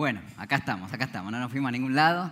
[0.00, 2.30] Bueno, acá estamos, acá estamos, no nos fuimos a ningún lado.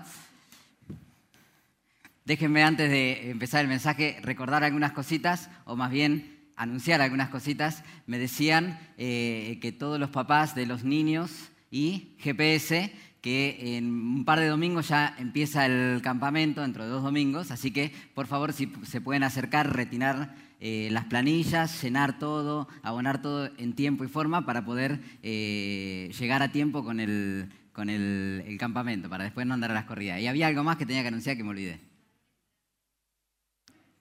[2.24, 7.84] Déjenme antes de empezar el mensaje recordar algunas cositas, o más bien anunciar algunas cositas.
[8.06, 12.90] Me decían eh, que todos los papás de los niños y GPS,
[13.20, 17.70] que en un par de domingos ya empieza el campamento, dentro de dos domingos, así
[17.70, 23.48] que por favor si se pueden acercar, retirar eh, las planillas, llenar todo, abonar todo
[23.58, 29.08] en tiempo y forma para poder eh, llegar a tiempo con, el, con el, campamento,
[29.08, 30.20] para después no andar a las corridas.
[30.20, 31.78] Y había algo más que tenía que anunciar que me olvidé.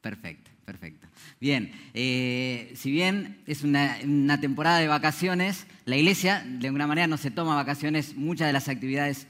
[0.01, 1.07] Perfecto, perfecto.
[1.39, 7.17] Bien, eh, si bien es una, temporada de vacaciones, la iglesia de alguna manera no
[7.17, 9.27] se toma vacaciones, muchas de las actividades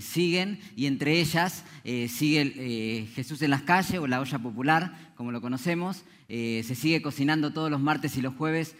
[0.00, 5.40] siguen y entre ellas sigue Jesús en las calles o la olla popular, como lo
[5.40, 6.02] conocemos.
[6.28, 8.74] se sigue cocinando todos los martes y los jueves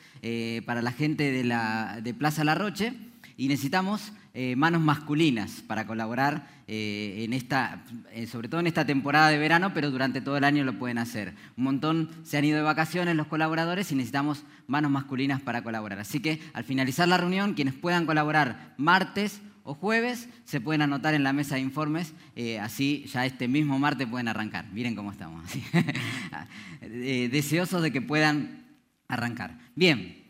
[0.67, 2.95] para la gente de, la, de Plaza La Roche
[3.37, 8.85] y necesitamos eh, manos masculinas para colaborar eh, en esta, eh, sobre todo en esta
[8.85, 11.35] temporada de verano, pero durante todo el año lo pueden hacer.
[11.57, 16.01] Un montón se han ido de vacaciones los colaboradores y necesitamos manos masculinas para colaborar.
[16.01, 21.15] Así que al finalizar la reunión, quienes puedan colaborar martes o jueves se pueden anotar
[21.15, 22.15] en la mesa de informes,
[22.61, 24.67] así ya este mismo martes pueden arrancar.
[24.73, 25.45] Miren cómo estamos.
[26.81, 28.67] deseosos de que puedan
[29.09, 29.59] arrancar.
[29.75, 30.23] Bien,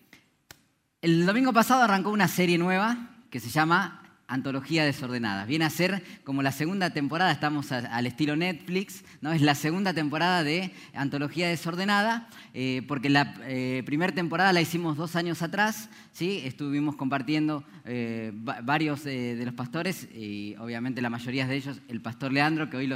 [1.00, 4.01] el domingo pasado arrancó una serie nueva que se llama
[4.32, 5.44] Antología Desordenada.
[5.44, 9.30] Viene a ser como la segunda temporada, estamos al estilo Netflix, ¿no?
[9.32, 14.96] es la segunda temporada de Antología Desordenada, eh, porque la eh, primera temporada la hicimos
[14.96, 16.40] dos años atrás, ¿sí?
[16.44, 22.32] estuvimos compartiendo eh, varios de los pastores y obviamente la mayoría de ellos, el pastor
[22.32, 22.90] Leandro, que hoy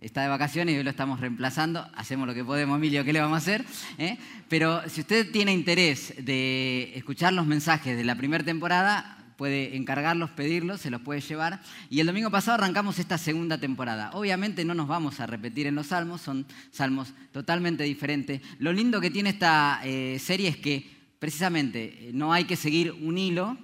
[0.00, 1.88] está de vacaciones y hoy lo estamos reemplazando.
[1.94, 3.64] Hacemos lo que podemos, Emilio, ¿qué le vamos a hacer?
[4.48, 10.28] Pero si usted tiene interés de escuchar los mensajes de la primera temporada, puede encargarlos,
[10.28, 11.62] pedirlos, se los puede llevar.
[11.88, 14.10] Y el domingo pasado arrancamos esta segunda temporada.
[14.12, 18.42] Obviamente no nos vamos a repetir en los salmos, son salmos totalmente diferentes.
[18.58, 22.92] Lo lindo que tiene esta eh, serie es que precisamente eh, no hay que seguir
[22.92, 23.56] un hilo,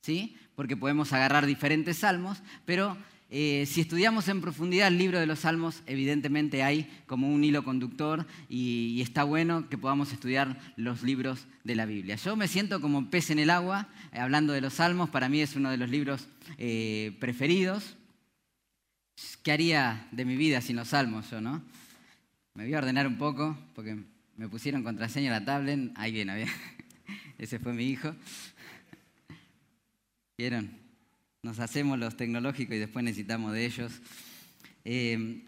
[0.00, 0.34] ¿sí?
[0.54, 2.96] porque podemos agarrar diferentes salmos, pero
[3.34, 7.64] eh, si estudiamos en profundidad el libro de los Salmos, evidentemente hay como un hilo
[7.64, 12.16] conductor y, está bueno que podamos estudiar los libros de la Biblia.
[12.16, 15.40] Yo me siento como pez en el agua, eh, hablando de los Salmos, para mí
[15.40, 16.28] es uno de los libros
[16.58, 17.96] eh, preferidos.
[19.42, 21.62] ¿Qué haría de mi vida sin los Salmos yo, no?
[22.52, 23.96] Me voy a ordenar un poco porque
[24.36, 25.90] me pusieron contraseña a la tablet.
[25.94, 26.48] Ahí viene, bien.
[27.38, 28.14] Ese fue mi hijo.
[30.36, 30.81] ¿Vieron?
[31.44, 33.92] Nos hacemos los tecnológicos y después necesitamos de ellos.
[34.84, 35.44] Eh,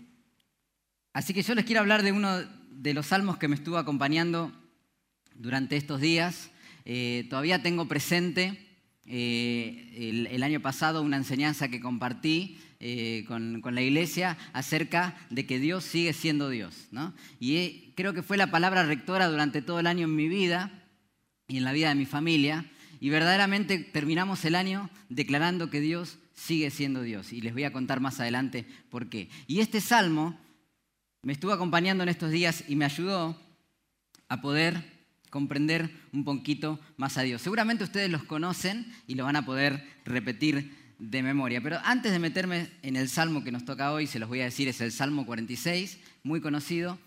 [1.13, 2.41] así que yo les quiero hablar de uno
[2.73, 4.53] de los salmos que me estuvo acompañando
[5.37, 6.51] durante estos días.
[6.85, 8.59] Eh, todavía tengo presente
[9.07, 12.59] eh, el, año pasado una enseñanza que compartí
[13.29, 16.89] con, la iglesia acerca de que Dios sigue siendo Dios.
[17.39, 20.73] Y creo que fue la palabra rectora durante todo el año en mi vida
[21.47, 22.69] y en la vida de mi familia.
[23.05, 27.35] Y verdaderamente terminamos el año declarando que Dios sigue siendo Dios.
[27.35, 29.29] Y les voy a contar más adelante por qué.
[29.47, 30.41] Y este salmo
[31.21, 33.39] me estuvo acompañando en estos días y me ayudó
[34.31, 34.91] a poder
[35.29, 37.43] comprender un poquito más a Dios.
[37.43, 41.61] Seguramente ustedes los conocen y lo van a poder repetir de memoria.
[41.61, 44.45] Pero antes de meterme en el salmo que nos toca hoy, se los voy a
[44.45, 46.99] decir, es el Salmo 46, muy conocido.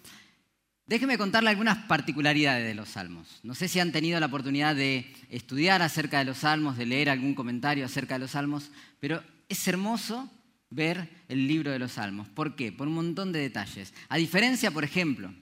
[0.87, 3.41] Déjeme contarle algunas particularidades de los salmos.
[3.43, 7.09] No sé si han tenido la oportunidad de estudiar acerca de los salmos, de leer
[7.09, 8.71] algún comentario acerca de los salmos,
[9.01, 10.31] pero es hermoso
[10.69, 12.29] ver el libro de los salmos.
[12.29, 12.71] ¿Por qué?
[12.71, 13.93] Por un montón de detalles.
[14.07, 15.33] A diferencia, por ejemplo,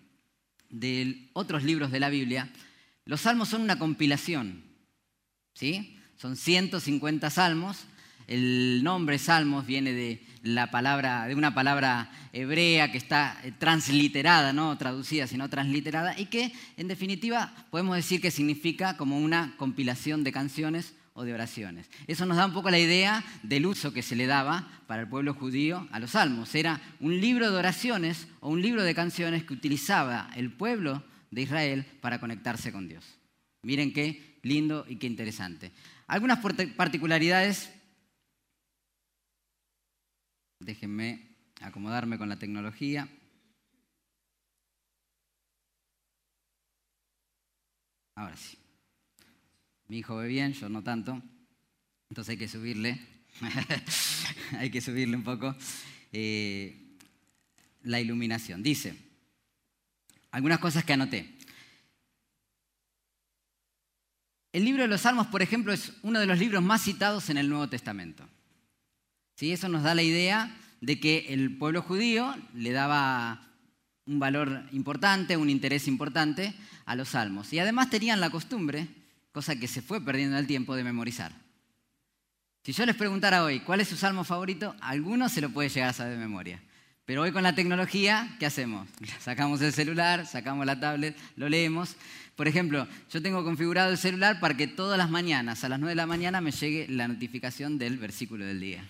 [0.70, 2.52] de otros libros de la Biblia,
[3.06, 4.64] los salmos son una compilación.
[5.54, 5.98] ¿sí?
[6.18, 7.86] Son 150 salmos.
[8.28, 14.54] El nombre salmos viene de la palabra, de una palabra hebrea que está eh, transliterada,
[14.54, 20.24] no traducida, sino transliterada, y que en definitiva podemos decir que significa como una compilación
[20.24, 21.90] de canciones o de oraciones.
[22.08, 25.08] Eso nos da un poco la idea del uso que se le daba para el
[25.08, 26.54] pueblo judío a los salmos.
[26.56, 31.44] Era un libro de oraciones o un libro de canciones que utilizaba el pueblo de
[31.44, 33.06] Israel para conectarse con Dios.
[33.62, 35.72] Miren qué lindo y qué interesante.
[36.08, 36.40] Algunas
[36.76, 37.72] particularidades
[40.66, 43.08] Déjenme acomodarme con la tecnología.
[48.16, 48.58] Ahora sí.
[49.88, 51.22] Mi hijo ve bien, yo no tanto.
[52.10, 53.00] Entonces hay que subirle,
[54.58, 55.56] hay que subirle un poco
[56.12, 56.98] eh,
[57.84, 58.64] la iluminación.
[58.64, 58.98] Dice,
[60.32, 61.38] algunas cosas que anoté.
[64.52, 67.38] El libro de los Salmos, por ejemplo, es uno de los libros más citados en
[67.38, 68.28] el Nuevo Testamento.
[69.36, 69.52] ¿Sí?
[69.52, 73.42] Eso nos da la idea de que el pueblo judío le daba
[74.06, 76.54] un valor importante, un interés importante
[76.86, 77.52] a los salmos.
[77.54, 78.88] Y además tenían la costumbre,
[79.32, 81.34] cosa que se fue perdiendo en el tiempo, de memorizar.
[82.64, 85.90] Si yo les preguntara hoy cuál es su salmo favorito, alguno se lo puede llegar
[85.90, 86.62] a saber de memoria.
[87.06, 88.88] Pero hoy con la tecnología, ¿qué hacemos?
[89.20, 91.96] Sacamos el celular, sacamos la tablet, lo leemos.
[92.36, 95.92] Por ejemplo, yo tengo configurado el celular para que todas las mañanas, a las 9
[95.92, 98.84] de la mañana, me llegue la notificación del versículo del día.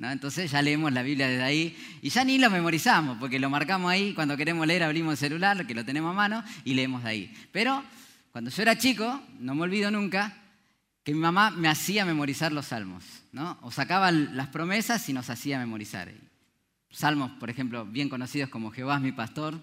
[0.00, 3.90] Entonces ya leemos la Biblia desde ahí y ya ni lo memorizamos, porque lo marcamos
[3.90, 7.08] ahí, cuando queremos leer abrimos el celular, que lo tenemos a mano, y leemos de
[7.08, 7.34] ahí.
[7.50, 7.82] Pero
[8.30, 10.36] cuando yo era chico, no me olvido nunca,
[11.02, 13.02] que mi mamá me hacía memorizar los salmos,
[13.32, 13.58] ¿no?
[13.62, 16.12] o sacaba las promesas y nos hacía memorizar.
[16.90, 19.60] Salmos, por ejemplo, bien conocidos como Jehová es mi pastor,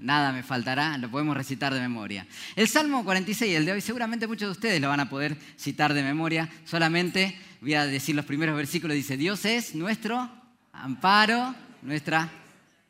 [0.00, 2.26] nada me faltará, lo podemos recitar de memoria.
[2.56, 5.94] El Salmo 46, el de hoy, seguramente muchos de ustedes lo van a poder citar
[5.94, 10.30] de memoria, solamente voy a decir los primeros versículos, dice, Dios es nuestro
[10.72, 12.30] amparo, nuestra...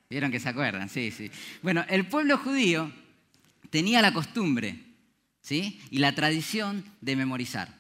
[0.08, 0.88] ¿Vieron que se acuerdan?
[0.88, 1.30] Sí, sí.
[1.62, 2.90] Bueno, el pueblo judío
[3.70, 4.76] tenía la costumbre
[5.40, 5.80] ¿sí?
[5.90, 7.78] y la tradición de memorizar.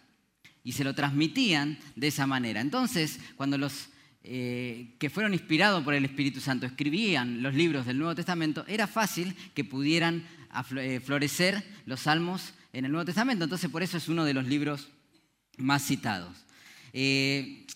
[0.62, 2.60] Y se lo transmitían de esa manera.
[2.60, 3.88] Entonces, cuando los
[4.22, 8.86] eh, que fueron inspirados por el Espíritu Santo escribían los libros del Nuevo Testamento, era
[8.86, 10.26] fácil que pudieran
[10.76, 13.44] eh, florecer los salmos en el Nuevo Testamento.
[13.44, 14.88] Entonces, por eso es uno de los libros
[15.56, 16.36] más citados.
[16.92, 17.66] Eh,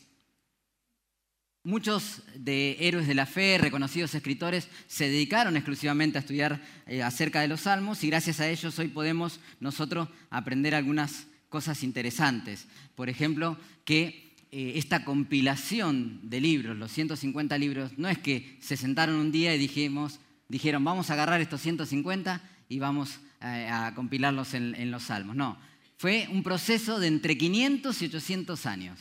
[1.62, 6.60] muchos de héroes de la fe, reconocidos escritores, se dedicaron exclusivamente a estudiar
[7.02, 12.66] acerca de los salmos y gracias a ellos hoy podemos nosotros aprender algunas cosas interesantes.
[12.94, 13.56] Por ejemplo,
[13.86, 14.23] que
[14.56, 19.52] eh, esta compilación de libros, los 150 libros, no es que se sentaron un día
[19.52, 25.02] y dijimos, dijeron, vamos a agarrar estos 150 y vamos eh, a, compilarlos en, los
[25.02, 25.34] salmos.
[25.34, 25.58] No,
[25.96, 29.00] fue un proceso de entre 500 y 800 años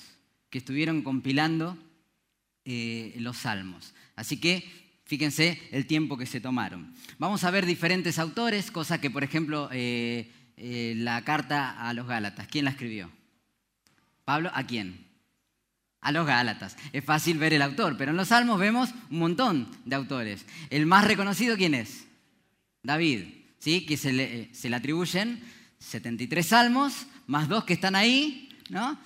[0.50, 1.78] que estuvieron compilando
[2.66, 3.94] eh, los salmos.
[4.16, 4.68] Así que
[5.06, 6.96] fíjense el tiempo que se tomaron.
[7.20, 9.70] Vamos a ver diferentes autores, cosa que, por ejemplo,
[10.58, 13.12] la carta a los Gálatas, ¿quién la escribió?
[14.26, 15.13] Pablo, ¿a quién?
[16.04, 16.78] A los Gálatas.
[16.92, 20.46] Es fácil ver el autor, pero en los Salmos vemos un montón de autores.
[20.70, 22.06] El más reconocido, ¿quién es?
[22.84, 23.24] David,
[23.60, 23.86] ¿sí?
[23.86, 25.42] que se le, eh, se le atribuyen
[25.80, 28.98] 73 salmos, más dos que están ahí, ¿no?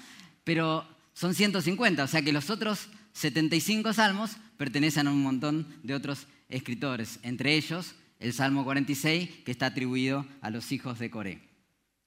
[0.43, 5.93] pero son 150, o sea que los otros 75 salmos pertenecen a un montón de
[5.93, 11.41] otros escritores, entre ellos el Salmo 46, que está atribuido a los hijos de Coré.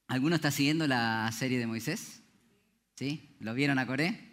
[0.09, 2.23] ¿Alguno está siguiendo la serie de Moisés?
[2.97, 3.29] ¿Sí?
[3.39, 4.30] ¿Lo vieron a Coré?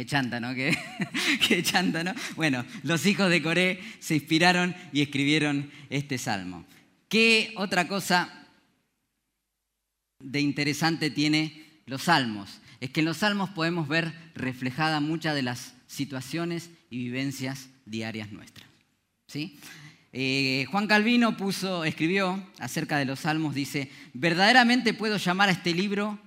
[0.00, 0.54] Qué chanta, ¿no?
[0.54, 2.14] Qué, chanta, ¿no?
[2.34, 6.64] Bueno, los hijos de Coré se inspiraron y escribieron este salmo.
[7.10, 8.48] ¿Qué otra cosa
[10.18, 12.62] de interesante tiene los salmos?
[12.80, 18.32] Es que en los salmos podemos ver reflejada muchas de las situaciones y vivencias diarias
[18.32, 18.66] nuestras.
[19.26, 19.58] ¿sí?
[20.14, 25.74] Eh, Juan Calvino puso, escribió acerca de los salmos, dice, verdaderamente puedo llamar a este
[25.74, 26.18] libro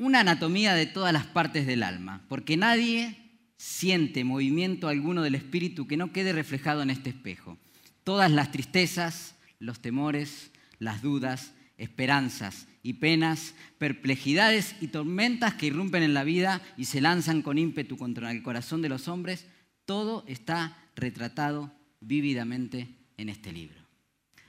[0.00, 3.18] una anatomía de todas las partes del alma, porque nadie
[3.58, 7.58] siente movimiento alguno del espíritu que no quede reflejado en este espejo.
[8.02, 16.02] Todas las tristezas, los temores, las dudas, esperanzas y penas, perplejidades y tormentas que irrumpen
[16.02, 19.44] en la vida y se lanzan con ímpetu contra el corazón de los hombres,
[19.84, 22.88] todo está retratado vívidamente
[23.18, 23.82] en este libro.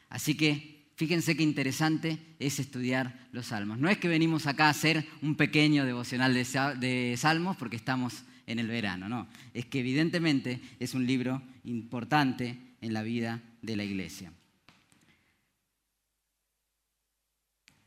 [0.08, 3.80] Así que Fíjense qué interesante es estudiar los salmos.
[3.80, 8.60] No es que venimos acá a hacer un pequeño devocional de salmos porque estamos en
[8.60, 9.28] el verano, no.
[9.56, 14.32] Es que evidentemente es un libro importante en la vida de la iglesia.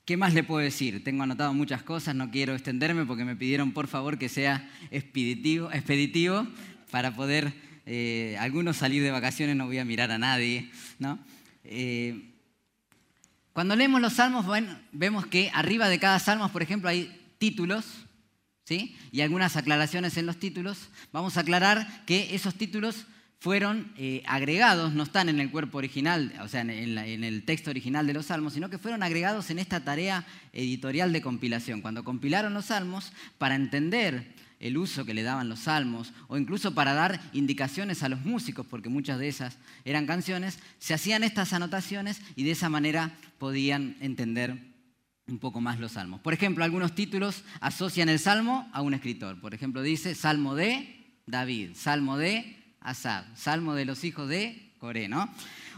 [0.04, 1.04] ¿Qué más le puedo decir?
[1.04, 5.70] Tengo anotado muchas cosas, no quiero extenderme porque me pidieron por favor que sea expeditivo,
[5.70, 6.48] expeditivo
[6.90, 7.54] para poder
[7.86, 10.68] eh, algunos salir de vacaciones, no voy a mirar a nadie,
[10.98, 11.20] ¿no?
[11.62, 12.33] Eh,
[13.54, 14.44] cuando leemos los salmos,
[14.90, 17.86] vemos que arriba de cada salmo, por ejemplo, hay títulos,
[18.64, 18.96] ¿sí?
[19.12, 20.88] Y algunas aclaraciones en los títulos.
[21.12, 23.06] Vamos a aclarar que esos títulos
[23.38, 28.08] fueron eh, agregados, no están en el cuerpo original, o sea, en, el texto original
[28.08, 31.80] de los salmos, sino que fueron agregados en esta tarea editorial de compilación.
[31.80, 34.34] Cuando compilaron los salmos, para entender
[34.64, 38.64] el uso que le daban los salmos, o incluso para dar indicaciones a los músicos,
[38.64, 43.94] porque muchas de esas eran canciones, se hacían estas anotaciones y de esa manera podían
[44.00, 44.56] entender
[45.28, 46.22] un poco más los salmos.
[46.22, 49.38] Por ejemplo, algunos títulos asocian el salmo a un escritor.
[49.38, 55.08] Por ejemplo, dice Salmo de David, Salmo de Asad, Salmo de los hijos de Coré,
[55.08, 55.28] ¿no?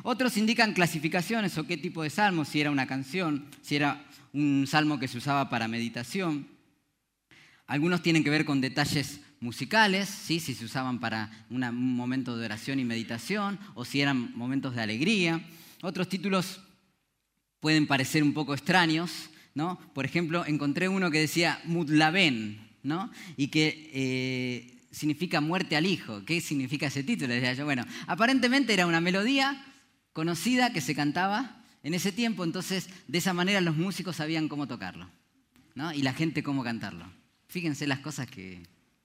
[0.05, 4.65] Otros indican clasificaciones o qué tipo de salmo, si era una canción, si era un
[4.69, 6.55] salmo que se usaba para meditación.
[7.67, 10.41] Algunos tienen que ver con detalles musicales, ¿sí?
[10.41, 14.83] si se usaban para un momento de oración y meditación o si eran momentos de
[14.83, 15.41] alegría.
[15.83, 16.61] Otros títulos
[17.61, 19.31] pueden parecer un poco extraños.
[19.55, 19.79] ¿no?
[19.95, 23.11] Por ejemplo, encontré uno que decía Mutlaben ¿no?
[23.37, 26.25] y que eh, significa muerte al hijo.
[26.25, 27.35] ¿Qué significa ese título?
[27.35, 29.65] Decía yo, bueno, aparentemente era una melodía
[30.13, 34.67] conocida que se cantaba en ese tiempo, entonces de esa manera los músicos sabían cómo
[34.67, 35.09] tocarlo
[35.75, 35.93] ¿no?
[35.93, 37.07] y la gente cómo cantarlo.
[37.57, 38.61] Fíjense las cosas que,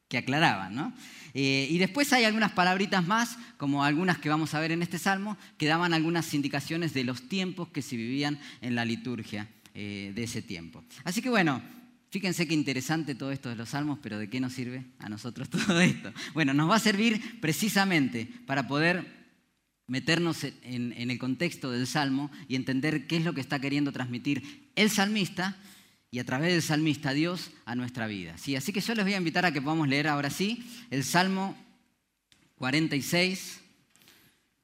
[0.10, 0.76] que aclaraban.
[0.76, 0.94] ¿no?
[1.34, 5.00] Eh, y después hay algunas palabritas más, como algunas que vamos a ver en este
[5.00, 10.12] salmo, que daban algunas indicaciones de los tiempos que se vivían en la liturgia eh,
[10.14, 10.84] de ese tiempo.
[11.06, 11.62] Así que bueno,
[12.10, 15.50] fíjense qué interesante todo esto de los salmos, pero ¿de qué nos sirve a nosotros
[15.50, 16.12] todo esto?
[16.34, 19.32] Bueno, nos va a servir precisamente para poder
[19.88, 23.94] meternos en, en el contexto del salmo y entender qué es lo que está queriendo
[23.94, 25.58] transmitir el salmista
[26.12, 28.38] y a través del salmista Dios a nuestra vida.
[28.38, 28.58] ¿sí?
[28.58, 31.56] Así que yo les voy a invitar a que podamos leer ahora sí el Salmo
[32.58, 33.62] 46.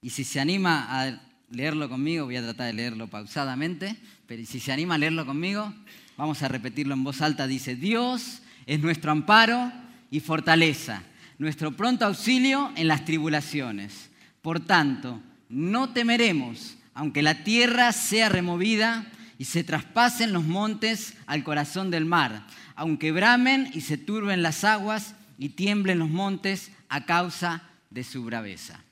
[0.02, 3.96] Y si se anima a leerlo conmigo, voy a tratar de leerlo pausadamente,
[4.28, 5.74] pero si se anima a leerlo conmigo,
[6.18, 7.48] vamos a repetirlo en voz alta.
[7.48, 9.72] Dice, Dios es nuestro amparo
[10.12, 11.02] y fortaleza,
[11.40, 14.10] nuestro pronto auxilio en las tribulaciones.
[14.42, 21.44] Por tanto, no temeremos, aunque la tierra sea removida y se traspasen los montes al
[21.44, 27.06] corazón del mar, aunque bramen y se turben las aguas y tiemblen los montes a
[27.06, 28.84] causa de su braveza.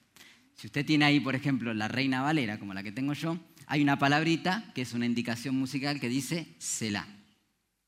[0.55, 3.81] Si usted tiene ahí, por ejemplo, la Reina Valera, como la que tengo yo, hay
[3.81, 7.07] una palabrita que es una indicación musical que dice Selah.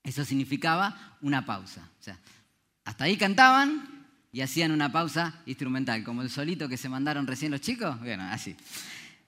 [0.02, 1.88] Eso significaba una pausa.
[2.00, 2.18] O sea,
[2.84, 7.52] hasta ahí cantaban y hacían una pausa instrumental, como el solito que se mandaron recién
[7.52, 7.98] los chicos.
[8.00, 8.56] Bueno, así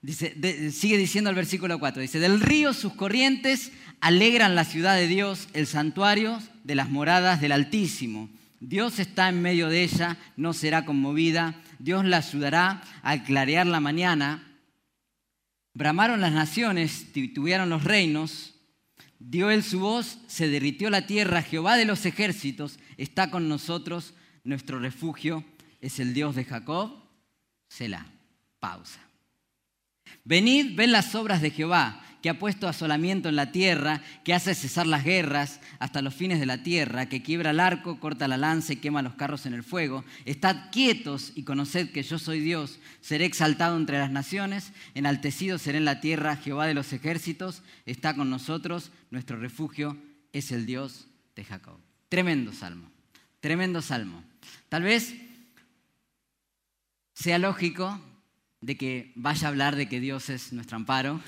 [0.03, 5.47] sigue diciendo el versículo 4, dice, del río sus corrientes alegran la ciudad de Dios,
[5.53, 8.29] el santuario de las moradas del Altísimo.
[8.59, 13.79] Dios está en medio de ella, no será conmovida, Dios la ayudará al clarear la
[13.79, 14.47] mañana.
[15.73, 18.55] Bramaron las naciones, titubearon los reinos,
[19.19, 24.13] dio él su voz, se derritió la tierra, Jehová de los ejércitos está con nosotros,
[24.43, 25.43] nuestro refugio
[25.79, 26.91] es el Dios de Jacob.
[27.67, 28.05] Selah.
[28.59, 29.10] Pausa.
[30.23, 34.53] Venid, ven las obras de Jehová, que ha puesto asolamiento en la tierra, que hace
[34.53, 38.37] cesar las guerras hasta los fines de la tierra, que quiebra el arco, corta la
[38.37, 40.05] lanza y quema los carros en el fuego.
[40.25, 42.79] Estad quietos y conoced que yo soy Dios.
[43.01, 46.37] Seré exaltado entre las naciones, enaltecido seré en la tierra.
[46.37, 49.97] Jehová de los ejércitos está con nosotros, nuestro refugio
[50.31, 51.79] es el Dios de Jacob.
[52.07, 52.91] Tremendo salmo,
[53.39, 54.23] tremendo salmo.
[54.69, 55.15] Tal vez
[57.13, 57.99] sea lógico
[58.61, 61.19] de que vaya a hablar de que Dios es nuestro amparo,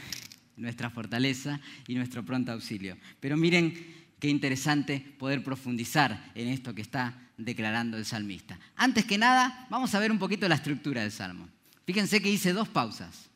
[0.55, 2.97] nuestra fortaleza y nuestro pronto auxilio.
[3.19, 3.73] Pero miren
[4.19, 8.59] qué interesante poder profundizar en esto que está declarando el salmista.
[8.75, 11.49] Antes que nada, vamos a ver un poquito la estructura del salmo.
[11.85, 13.29] Fíjense que hice dos pausas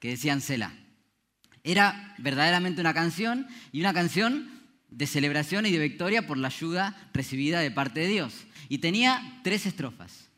[0.00, 0.74] que decían Selah.
[1.62, 4.50] Era verdaderamente una canción y una canción
[4.90, 8.46] de celebración y de victoria por la ayuda recibida de parte de Dios.
[8.68, 10.28] Y tenía tres estrofas.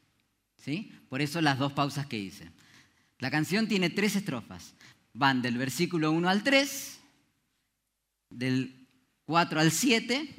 [0.57, 0.93] ¿sí?
[1.09, 2.51] Por eso las dos pausas que hice.
[3.19, 4.75] La canción tiene tres estrofas.
[5.13, 7.01] Van del versículo 1 al 3,
[8.31, 8.87] del
[9.25, 10.35] 4 al 7,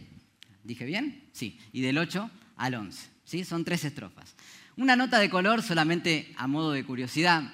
[0.63, 1.29] ¿dije bien?
[1.33, 3.09] Sí, y del 8 al 11.
[3.23, 3.43] ¿sí?
[3.43, 4.35] Son tres estrofas.
[4.75, 7.51] Una nota de color solamente a modo de curiosidad.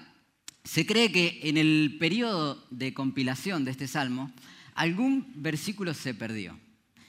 [0.64, 4.32] Se cree que en el periodo de compilación de este salmo,
[4.76, 6.60] algún versículo se perdió.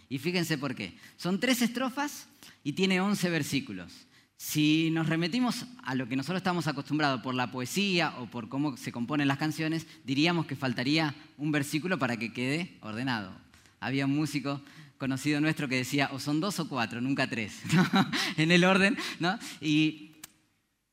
[0.08, 0.96] Y fíjense por qué.
[1.16, 2.28] Son tres estrofas
[2.62, 4.03] y tiene 11 versículos.
[4.36, 8.76] Si nos remetimos a lo que nosotros estamos acostumbrados por la poesía o por cómo
[8.76, 13.32] se componen las canciones, diríamos que faltaría un versículo para que quede ordenado.
[13.80, 14.60] Había un músico
[14.98, 17.60] conocido nuestro que decía, o son dos o cuatro, nunca tres,
[18.36, 18.96] en el orden.
[19.20, 19.38] ¿no?
[19.60, 20.12] Y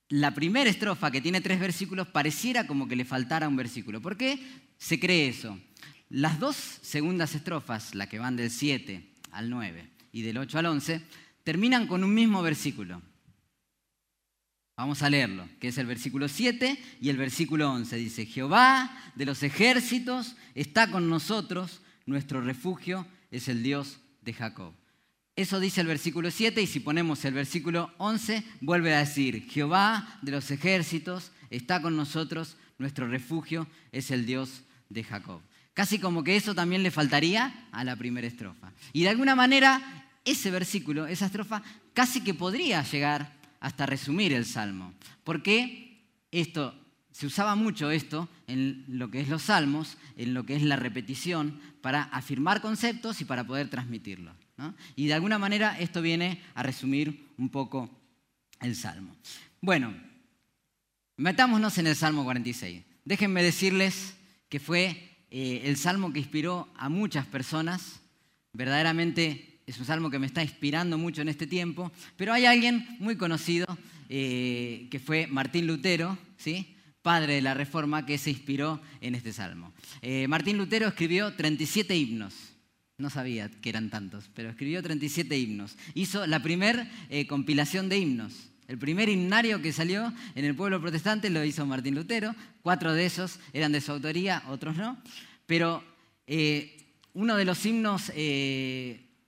[0.10, 4.01] la primera estrofa, que tiene tres versículos, pareciera como que le faltara un versículo.
[4.01, 4.39] ¿Por qué
[4.77, 5.57] se cree eso?
[6.10, 10.65] Las dos segundas estrofas, la que van del 7 al 9 y del 8 al
[10.65, 11.01] 11,
[11.43, 13.01] terminan con un mismo versículo.
[14.82, 17.98] Vamos a leerlo, que es el versículo 7 y el versículo 11.
[17.98, 24.74] Dice, Jehová de los ejércitos está con nosotros, nuestro refugio es el Dios de Jacob.
[25.36, 30.18] Eso dice el versículo 7 y si ponemos el versículo 11, vuelve a decir, Jehová
[30.24, 35.44] de los ejércitos está con nosotros, nuestro refugio es el Dios de Jacob.
[35.76, 38.74] Casi como que eso también le faltaría a la primera estrofa.
[38.94, 41.62] Y de alguna manera, ese versículo, esa estrofa,
[41.94, 44.94] casi que podría llegar hasta resumir el salmo.
[45.24, 46.75] Porque esto,
[47.12, 50.75] se usaba mucho esto en lo que es los salmos, en lo que es la
[50.75, 54.36] repetición, para afirmar conceptos y para poder transmitirlos.
[54.96, 57.89] Y de alguna manera esto viene a resumir un poco
[58.60, 59.15] el Salmo.
[59.60, 59.94] Bueno,
[61.18, 62.84] metámonos en el Salmo 46.
[63.03, 64.15] Déjenme decirles
[64.50, 68.01] que fue eh, el Salmo que inspiró a muchas personas.
[68.53, 72.98] Verdaderamente es un salmo que me está inspirando mucho en este tiempo, pero hay alguien
[73.00, 73.65] muy conocido
[74.10, 76.75] eh, que fue Martín Lutero, ¿sí?
[77.01, 79.74] padre de la Reforma, que se inspiró en este salmo.
[80.01, 82.34] Eh, Martín Lutero escribió 37 himnos.
[82.98, 85.77] No sabía que eran tantos, pero escribió 37 himnos.
[85.94, 88.50] Hizo la primera eh, compilación de himnos.
[88.68, 92.36] El primer himnario que salió en el pueblo protestante lo hizo Martín Lutero.
[92.62, 95.01] Cuatro de esos eran de su autoría, otros no.
[95.46, 95.84] Pero
[97.13, 98.12] uno de los himnos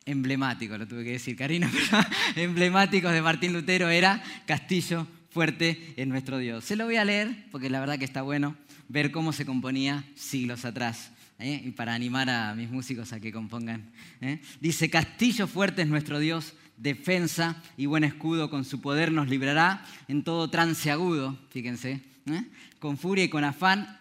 [0.06, 2.04] emblemático, lo tuve que decir Karina, pero
[2.36, 6.64] emblemáticos de Martín Lutero era Castillo fuerte en nuestro Dios.
[6.64, 8.56] Se lo voy a leer porque la verdad que está bueno
[8.88, 11.12] ver cómo se componía siglos atrás.
[11.40, 11.62] ¿eh?
[11.66, 13.92] Y para animar a mis músicos a que compongan.
[14.22, 14.40] ¿eh?
[14.62, 19.86] Dice, Castillo fuerte es nuestro Dios, defensa y buen escudo, con su poder nos librará
[20.08, 22.44] en todo trance agudo, fíjense, ¿eh?
[22.80, 24.00] con furia y con afán,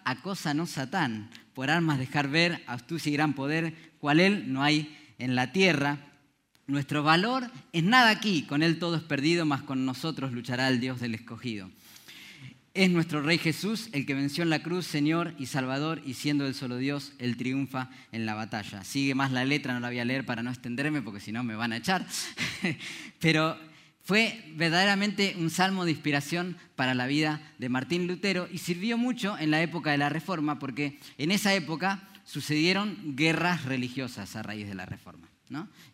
[0.54, 5.36] no Satán, por armas dejar ver, astucia y gran poder, cual él no hay en
[5.36, 5.98] la tierra,
[6.66, 10.80] nuestro valor es nada aquí, con Él todo es perdido, mas con nosotros luchará el
[10.80, 11.70] Dios del escogido.
[12.74, 16.44] Es nuestro Rey Jesús el que venció en la cruz, Señor y Salvador, y siendo
[16.44, 18.82] el solo Dios, Él triunfa en la batalla.
[18.82, 21.44] Sigue más la letra, no la voy a leer para no extenderme, porque si no
[21.44, 22.04] me van a echar.
[23.20, 23.56] Pero
[24.00, 29.38] fue verdaderamente un salmo de inspiración para la vida de Martín Lutero y sirvió mucho
[29.38, 34.68] en la época de la Reforma, porque en esa época sucedieron guerras religiosas a raíz
[34.68, 35.28] de la reforma.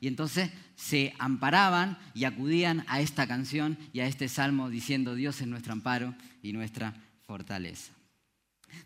[0.00, 5.40] Y entonces se amparaban y acudían a esta canción y a este salmo diciendo Dios
[5.40, 6.94] es nuestro amparo y nuestra
[7.26, 7.92] fortaleza.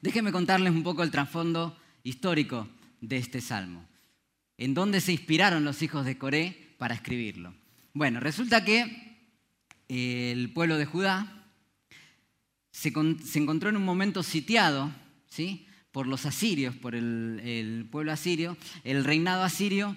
[0.00, 2.68] Déjenme contarles un poco el trasfondo histórico
[3.00, 3.86] de este salmo.
[4.56, 7.54] ¿En dónde se inspiraron los hijos de Coré para escribirlo?
[7.92, 9.18] Bueno, resulta que
[9.88, 11.50] el pueblo de Judá
[12.70, 12.92] se,
[13.34, 14.90] encontró en un momento sitiado,
[15.28, 15.66] ¿sí?
[15.92, 18.56] Por los asirios, por el, pueblo asirio.
[18.82, 19.96] El reinado asirio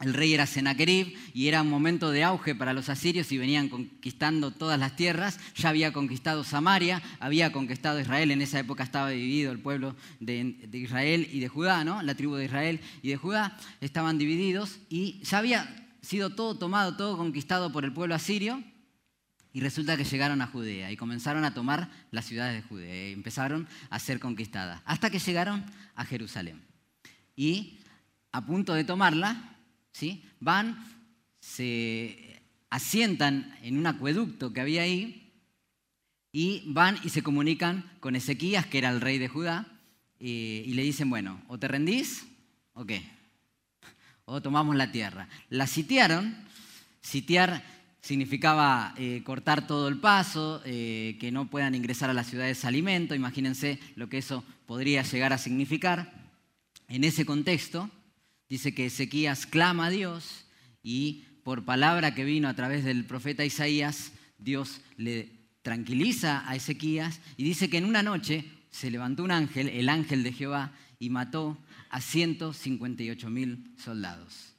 [0.00, 3.68] el rey era Sennacherib y era un momento de auge para los asirios y venían
[3.68, 5.38] conquistando todas las tierras.
[5.54, 8.32] Ya había conquistado Samaria, había conquistado Israel.
[8.32, 12.02] En esa época estaba dividido el pueblo de, de, Israel y de Judá, ¿no?
[12.02, 16.96] La tribu de Israel y de Judá estaban divididos y ya había sido todo tomado,
[16.96, 18.62] todo conquistado por el pueblo asirio.
[19.52, 23.12] Y resulta que llegaron a Judea y comenzaron a tomar las ciudades de Judea y
[23.12, 26.62] empezaron a ser conquistadas, hasta que llegaron a Jerusalén.
[27.36, 27.78] Y
[28.32, 29.56] a punto de tomarla,
[29.92, 30.24] ¿sí?
[30.40, 30.82] van,
[31.40, 35.30] se asientan en un acueducto que había ahí
[36.32, 39.66] y van y se comunican con Ezequías, que era el rey de Judá,
[40.18, 42.24] y, y le dicen, bueno, o te rendís
[42.72, 43.02] o qué,
[44.24, 45.28] o tomamos la tierra.
[45.50, 46.34] La sitiaron,
[47.02, 47.62] sitiar
[48.02, 53.14] significaba eh, cortar todo el paso, eh, que no puedan ingresar a las ciudades alimento,
[53.14, 56.12] imagínense lo que eso podría llegar a significar.
[56.88, 57.88] En ese contexto,
[58.48, 60.46] dice que Ezequías clama a Dios
[60.82, 65.30] y por palabra que vino a través del profeta Isaías, Dios le
[65.62, 70.24] tranquiliza a Ezequías y dice que en una noche se levantó un ángel, el ángel
[70.24, 74.54] de Jehová, y mató a 158 mil soldados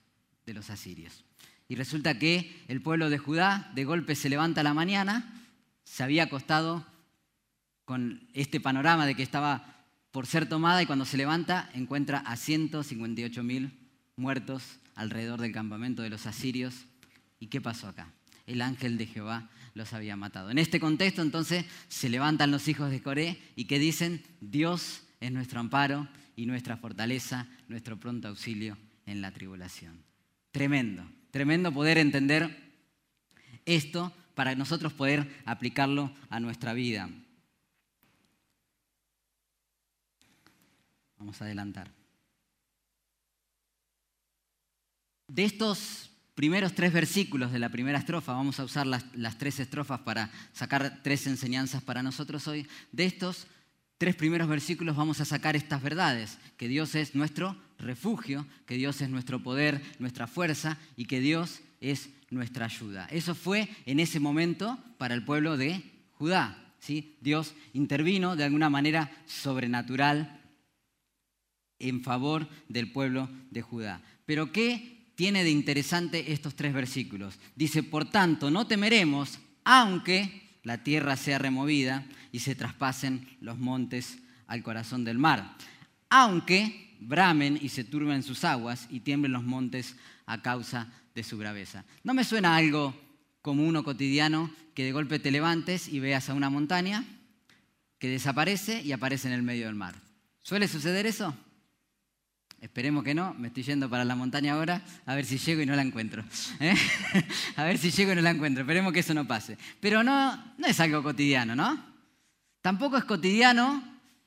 [0.45, 1.23] de los asirios.
[1.67, 5.43] Y resulta que el pueblo de Judá de golpe se levanta a la mañana,
[5.83, 6.85] se había acostado
[7.85, 12.35] con este panorama de que estaba por ser tomada y cuando se levanta encuentra a
[12.37, 13.71] 158 mil
[14.15, 16.85] muertos alrededor del campamento de los asirios.
[17.39, 18.13] ¿Y qué pasó acá?
[18.45, 20.51] El ángel de Jehová los había matado.
[20.51, 25.31] En este contexto entonces se levantan los hijos de Coré y que dicen, Dios es
[25.31, 30.03] nuestro amparo y nuestra fortaleza, nuestro pronto auxilio en la tribulación.
[30.51, 31.03] Tremendo.
[31.33, 32.55] Tremendo poder entender
[33.65, 37.09] esto para nosotros poder aplicarlo a nuestra vida.
[41.17, 41.89] Vamos a adelantar.
[45.27, 50.01] De estos primeros tres versículos de la primera estrofa, vamos a usar las, tres estrofas
[50.01, 52.67] para sacar tres enseñanzas para nosotros hoy.
[52.91, 53.47] De estos
[54.03, 58.99] tres primeros versículos vamos a sacar estas verdades, que Dios es nuestro refugio, que Dios
[58.99, 63.07] es nuestro poder, nuestra fuerza y que Dios es nuestra ayuda.
[63.11, 66.73] Eso fue en ese momento para el pueblo de Judá.
[66.79, 67.15] ¿sí?
[67.21, 70.41] Dios intervino de alguna manera sobrenatural
[71.79, 74.01] en favor del pueblo de Judá.
[74.25, 77.39] Pero ¿qué tiene de interesante estos tres versículos?
[77.55, 84.17] Dice, por tanto, no temeremos, aunque la tierra sea removida y se traspasen los montes
[84.47, 85.55] al corazón del mar.
[86.09, 91.37] Aunque bramen y se turben sus aguas y tiemblen los montes a causa de su
[91.37, 91.85] braveza.
[92.03, 92.99] No me suena algo
[93.43, 97.05] como uno cotidiano que de golpe te levantes y veas a una montaña
[97.99, 99.95] que desaparece y aparece en el medio del mar.
[100.41, 101.37] ¿Suele suceder eso?
[102.59, 105.67] Esperemos que no, me estoy yendo para la montaña ahora, a ver si llego y
[105.67, 106.23] no la encuentro.
[106.59, 106.73] ¿eh?
[107.57, 109.57] a ver si llego y no la encuentro, esperemos que eso no pase.
[109.79, 111.92] Pero no, no es algo cotidiano, ¿no?
[112.63, 113.83] Tampoco es cotidiano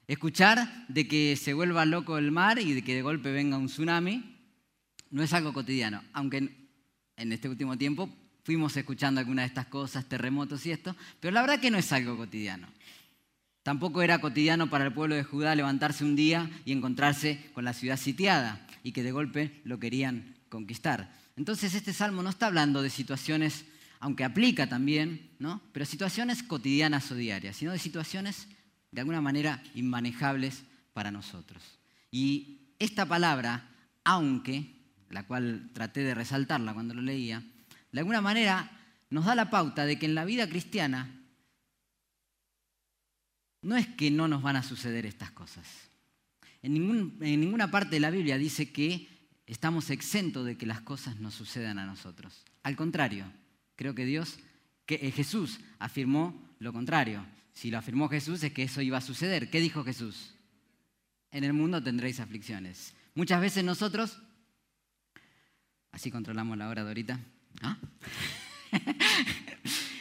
[0.07, 3.65] escuchar de que se vuelva loco el mar y de que de golpe venga un
[3.65, 4.37] tsunami.
[5.09, 6.51] No es algo cotidiano, aunque
[7.17, 8.11] en este último tiempo
[8.45, 11.91] fuimos escuchando algunas de estas cosas, terremotos y esto, pero la verdad que no es
[11.93, 12.69] algo cotidiano.
[13.63, 17.73] Tampoco era cotidiano para el pueblo de Judá levantarse un día y encontrarse con la
[17.73, 21.11] ciudad sitiada y que de golpe lo querían conquistar.
[21.37, 23.65] Entonces este salmo no está hablando de situaciones,
[24.01, 25.63] aunque aplica también, ¿no?
[25.73, 28.49] pero situaciones cotidianas o diarias, sino de situaciones
[28.91, 31.63] de alguna manera inmanejables para nosotros.
[32.11, 33.69] Y esta palabra,
[34.05, 34.75] aunque,
[35.11, 37.43] la cual traté de resaltarla cuando lo leía,
[37.93, 38.71] de alguna manera
[39.11, 41.17] nos da la pauta de que en la vida cristiana
[43.63, 45.67] no es que no nos van a suceder estas cosas.
[46.63, 46.73] En,
[47.21, 49.09] ninguna parte de la Biblia dice que
[49.47, 52.45] estamos exentos de que las cosas nos sucedan a nosotros.
[52.63, 53.27] Al contrario,
[53.77, 54.39] creo que Dios,
[54.87, 57.25] que eh, Jesús afirmó lo contrario.
[57.53, 59.51] Si lo afirmó Jesús es que eso iba a suceder.
[59.51, 60.35] ¿Qué dijo Jesús?
[61.31, 62.95] En el mundo tendréis aflicciones.
[63.15, 64.19] Muchas veces nosotros,
[65.93, 67.21] así controlamos la hora de ahorita,
[67.63, 67.79] ¿ah?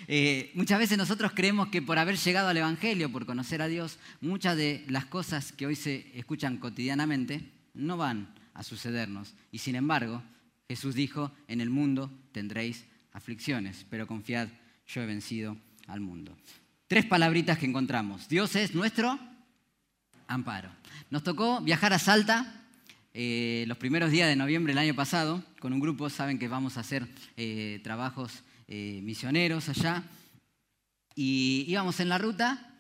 [0.08, 3.98] Eh, muchas veces nosotros creemos que por haber llegado al Evangelio, por conocer a Dios,
[4.22, 9.34] muchas de las cosas que hoy se escuchan cotidianamente no van a sucedernos.
[9.52, 10.22] Y sin embargo,
[10.68, 14.50] Jesús dijo, en el mundo tendréis aflicciones, pero confiad,
[14.86, 16.38] yo he vencido al mundo.
[16.88, 18.28] Tres palabritas que encontramos.
[18.28, 19.18] Dios es nuestro
[20.28, 20.70] amparo.
[21.10, 22.62] Nos tocó viajar a Salta
[23.14, 26.76] eh, los primeros días de noviembre del año pasado con un grupo, saben que vamos
[26.76, 30.04] a hacer eh, trabajos eh, misioneros allá.
[31.16, 32.72] Y íbamos en la ruta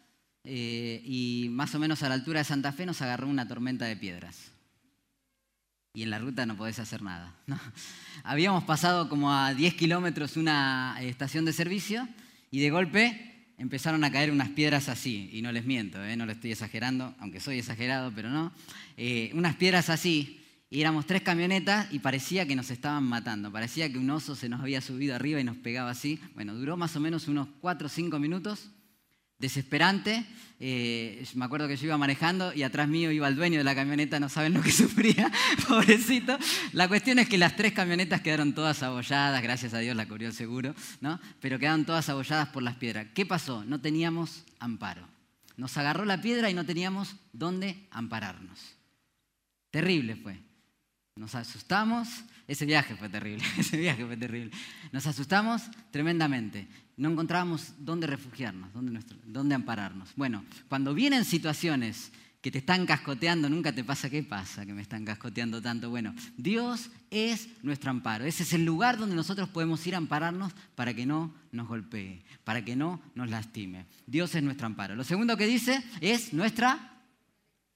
[0.43, 3.95] y más o menos a la altura de Santa Fe nos agarró una tormenta de
[3.95, 4.51] piedras.
[5.95, 7.33] Y en la ruta no podés hacer nada.
[8.23, 12.07] Habíamos pasado como a 10 kilómetros una estación de servicio
[12.51, 16.17] y de golpe empezaron a caer unas piedras así, y no les miento, ¿eh?
[16.17, 18.51] no lo estoy exagerando, aunque soy exagerado, pero no,
[19.33, 23.51] unas piedras así, y éramos tres camionetas y parecía que nos estaban matando.
[23.51, 26.19] Parecía que un oso se nos había subido arriba y nos pegaba así.
[26.33, 28.71] Bueno, duró más o menos unos cuatro o cinco minutos.
[29.39, 30.25] Desesperante.
[30.59, 33.75] Eh, me acuerdo que yo iba manejando y atrás mío iba el dueño de la
[33.75, 35.29] camioneta, no saben lo que sufría,
[35.67, 36.37] pobrecito.
[36.71, 40.29] La cuestión es que las tres camionetas quedaron todas abolladas, gracias a Dios la cubrió
[40.29, 41.19] el seguro, ¿no?
[41.41, 43.07] pero quedaron todas abolladas por las piedras.
[43.13, 43.65] ¿Qué pasó?
[43.65, 45.07] No teníamos amparo.
[45.57, 48.59] Nos agarró la piedra y no teníamos dónde ampararnos.
[49.71, 50.39] Terrible fue.
[51.17, 52.07] Nos asustamos,
[52.47, 54.51] ese viaje fue terrible, ese viaje fue terrible.
[54.91, 56.67] Nos asustamos tremendamente.
[56.97, 60.09] No encontrábamos dónde refugiarnos, dónde, dónde ampararnos.
[60.15, 62.11] Bueno, cuando vienen situaciones
[62.45, 65.89] que te están cascoteando, nunca te pasa, ¿qué pasa que me están cascoteando tanto?
[65.89, 68.23] Bueno, Dios es nuestro amparo.
[68.23, 72.23] Ese es el lugar donde nosotros podemos ir a ampararnos para que no nos golpee,
[72.43, 73.87] para que no nos lastime.
[74.05, 74.95] Dios es nuestro amparo.
[74.95, 77.01] Lo segundo que dice es nuestra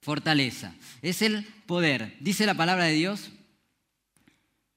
[0.02, 2.16] fortaleza, es el poder.
[2.20, 3.32] Dice la palabra de Dios,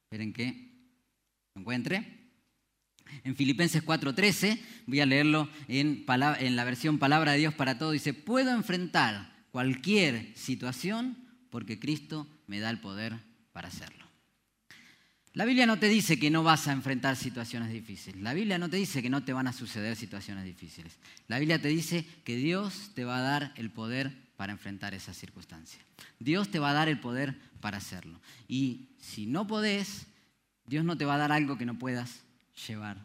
[0.04, 0.72] esperen que
[1.54, 2.21] lo encuentre,
[3.24, 8.14] en Filipenses 4:13, voy a leerlo en, la versión Palabra de Dios para todos, dice,
[8.14, 11.16] puedo enfrentar cualquier situación
[11.50, 13.18] porque Cristo me da el poder
[13.52, 14.02] para hacerlo.
[15.34, 18.20] La Biblia no te dice que no vas a enfrentar situaciones difíciles.
[18.20, 20.98] La Biblia no te dice que no te van a suceder situaciones difíciles.
[21.26, 25.14] La Biblia te dice que Dios te va a dar el poder para enfrentar esa
[25.14, 25.80] circunstancia.
[26.18, 28.20] Dios te va a dar el poder para hacerlo.
[28.46, 30.06] Y si no podés,
[30.66, 32.24] Dios no te va a dar algo que no puedas
[32.66, 32.98] llevar,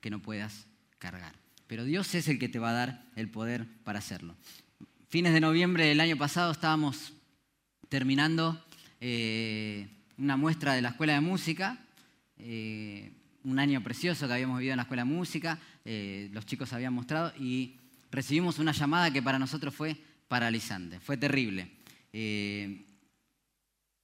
[0.00, 0.66] que no puedas
[0.98, 1.34] cargar.
[1.66, 4.34] Pero Dios es el que te va a dar el poder para hacerlo.
[5.08, 7.12] Fines de noviembre del año pasado estábamos
[7.88, 8.64] terminando
[9.00, 11.78] eh, una muestra de la Escuela de Música,
[12.38, 13.12] eh,
[13.44, 16.92] un año precioso que habíamos vivido en la Escuela de Música, eh, los chicos habían
[16.92, 17.76] mostrado y
[18.10, 19.96] recibimos una llamada que para nosotros fue
[20.28, 21.70] paralizante, fue terrible.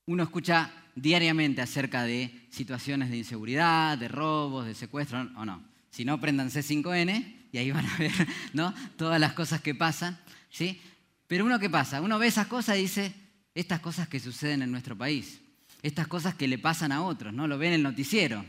[0.06, 5.62] Uno escucha diariamente acerca de situaciones de inseguridad, de robos, de secuestro, o no.
[5.90, 8.12] Si no, prendan C5N y ahí van a ver
[8.52, 8.74] ¿no?
[8.96, 10.18] todas las cosas que pasan.
[10.50, 10.80] ¿sí?
[11.26, 12.00] Pero uno qué pasa?
[12.00, 13.14] Uno ve esas cosas y dice,
[13.54, 15.40] estas cosas que suceden en nuestro país,
[15.82, 17.46] estas cosas que le pasan a otros, ¿no?
[17.46, 18.44] Lo ven en el noticiero.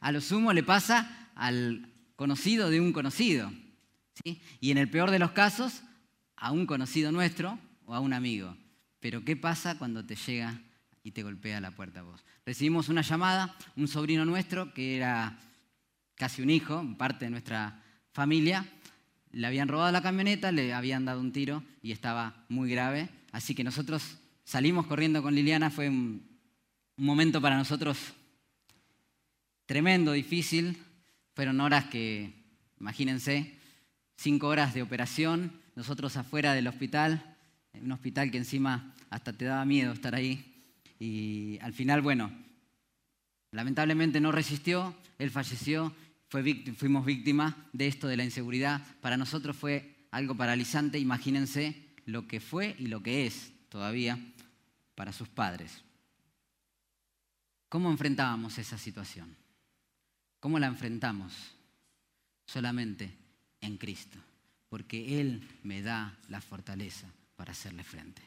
[0.00, 3.50] A lo sumo le pasa al conocido de un conocido.
[4.22, 4.40] ¿sí?
[4.60, 5.82] Y en el peor de los casos,
[6.36, 8.56] a un conocido nuestro o a un amigo.
[9.00, 10.60] Pero ¿qué pasa cuando te llega
[11.08, 12.22] y te golpea la puerta a vos.
[12.44, 15.38] Recibimos una llamada, un sobrino nuestro que era
[16.14, 18.66] casi un hijo, parte de nuestra familia,
[19.32, 23.08] le habían robado la camioneta, le habían dado un tiro y estaba muy grave.
[23.32, 26.28] Así que nosotros salimos corriendo con Liliana, fue un,
[26.98, 27.96] momento para nosotros
[29.64, 30.76] tremendo, difícil.
[31.34, 32.34] Fueron horas que,
[32.80, 33.58] imagínense,
[34.16, 37.36] cinco horas de operación, nosotros afuera del hospital,
[37.72, 40.57] un hospital que encima hasta te daba miedo estar ahí.
[40.98, 42.32] Y al final, bueno,
[43.52, 45.94] lamentablemente no resistió, él falleció,
[46.28, 48.82] fuimos víctimas de esto, de la inseguridad.
[49.00, 54.18] Para nosotros fue algo paralizante, imagínense lo que fue y lo que es todavía
[54.94, 55.84] para sus padres.
[57.68, 59.36] ¿Cómo enfrentábamos esa situación?
[60.40, 61.34] ¿Cómo la enfrentamos?
[62.46, 63.14] Solamente
[63.60, 64.18] en Cristo,
[64.68, 67.06] porque Él me da la fortaleza
[67.36, 68.22] para hacerle frente.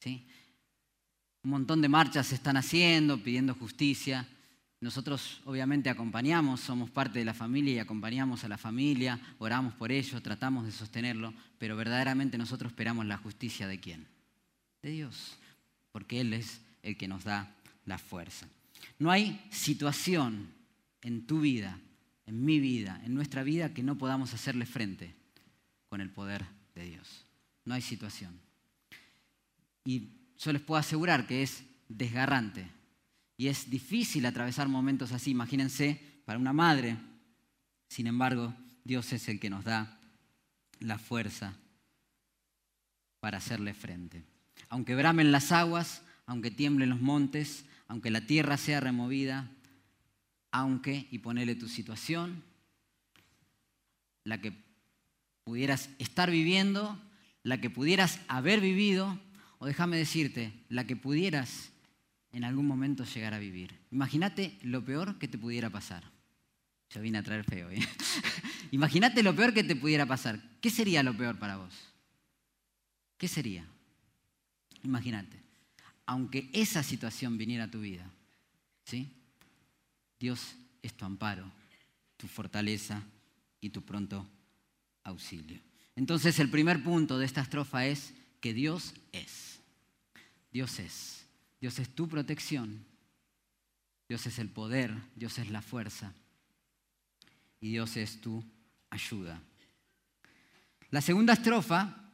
[0.00, 0.26] ¿Sí?
[1.48, 4.28] Un montón de marchas se están haciendo pidiendo justicia.
[4.82, 9.90] Nosotros obviamente acompañamos, somos parte de la familia y acompañamos a la familia, oramos por
[9.90, 14.06] ellos, tratamos de sostenerlo, pero verdaderamente nosotros esperamos la justicia de quién?
[14.82, 15.38] De Dios,
[15.90, 17.56] porque Él es el que nos da
[17.86, 18.46] la fuerza.
[18.98, 20.50] No hay situación
[21.00, 21.78] en tu vida,
[22.26, 25.14] en mi vida, en nuestra vida que no podamos hacerle frente
[25.88, 27.24] con el poder de Dios.
[27.64, 28.38] No hay situación.
[29.86, 32.68] Y yo les puedo asegurar que es desgarrante
[33.36, 35.30] y es difícil atravesar momentos así.
[35.30, 36.96] Imagínense para una madre.
[37.88, 39.98] Sin embargo, Dios es el que nos da
[40.80, 41.54] la fuerza
[43.20, 44.24] para hacerle frente.
[44.68, 49.50] Aunque bramen las aguas, aunque tiemblen los montes, aunque la tierra sea removida,
[50.50, 52.42] aunque, y ponele tu situación,
[54.24, 54.52] la que
[55.44, 57.00] pudieras estar viviendo,
[57.42, 59.18] la que pudieras haber vivido,
[59.58, 61.70] o déjame decirte, la que pudieras
[62.32, 63.74] en algún momento llegar a vivir.
[63.90, 66.04] Imagínate lo peor que te pudiera pasar.
[66.90, 67.70] Yo vine a traer feo.
[67.70, 67.80] ¿eh?
[68.70, 70.40] Imagínate lo peor que te pudiera pasar.
[70.60, 71.74] ¿Qué sería lo peor para vos?
[73.16, 73.66] ¿Qué sería?
[74.84, 75.36] Imagínate.
[76.06, 78.10] Aunque esa situación viniera a tu vida,
[78.84, 79.12] ¿sí?
[80.18, 81.50] Dios es tu amparo,
[82.16, 83.02] tu fortaleza
[83.60, 84.26] y tu pronto
[85.04, 85.60] auxilio.
[85.96, 89.60] Entonces el primer punto de esta estrofa es que Dios es.
[90.52, 91.26] Dios es.
[91.60, 92.84] Dios es tu protección.
[94.08, 94.94] Dios es el poder.
[95.16, 96.14] Dios es la fuerza.
[97.60, 98.44] Y Dios es tu
[98.90, 99.40] ayuda.
[100.90, 102.10] La segunda estrofa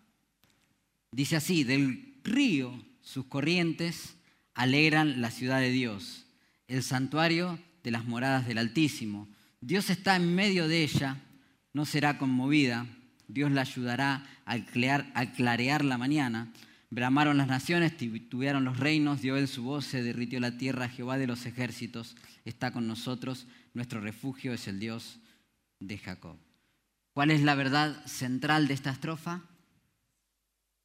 [1.12, 4.16] dice así, del río sus corrientes
[4.54, 6.26] alegran la ciudad de Dios,
[6.66, 9.28] el santuario de las moradas del Altísimo.
[9.60, 11.20] Dios está en medio de ella,
[11.72, 12.86] no será conmovida
[13.28, 14.62] Dios la ayudará a
[15.32, 16.52] clarear la mañana.
[16.90, 21.18] Bramaron las naciones, titubearon los reinos, dio él su voz, se derritió la tierra, Jehová
[21.18, 25.18] de los ejércitos está con nosotros, nuestro refugio es el Dios
[25.80, 26.36] de Jacob.
[27.12, 29.42] ¿Cuál es la verdad central de esta estrofa?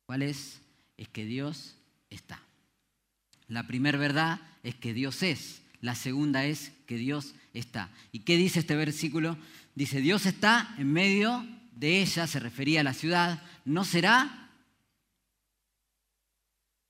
[0.05, 0.61] ¿Cuál es?
[0.97, 1.75] Es que Dios
[2.09, 2.41] está.
[3.47, 5.61] La primera verdad es que Dios es.
[5.81, 7.89] La segunda es que Dios está.
[8.11, 9.37] ¿Y qué dice este versículo?
[9.75, 11.45] Dice, Dios está en medio
[11.79, 14.49] de ella, se refería a la ciudad, no será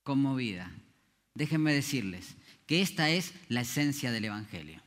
[0.02, 0.72] conmovida.
[1.36, 4.82] Déjenme decirles que esta es la esencia del Evangelio.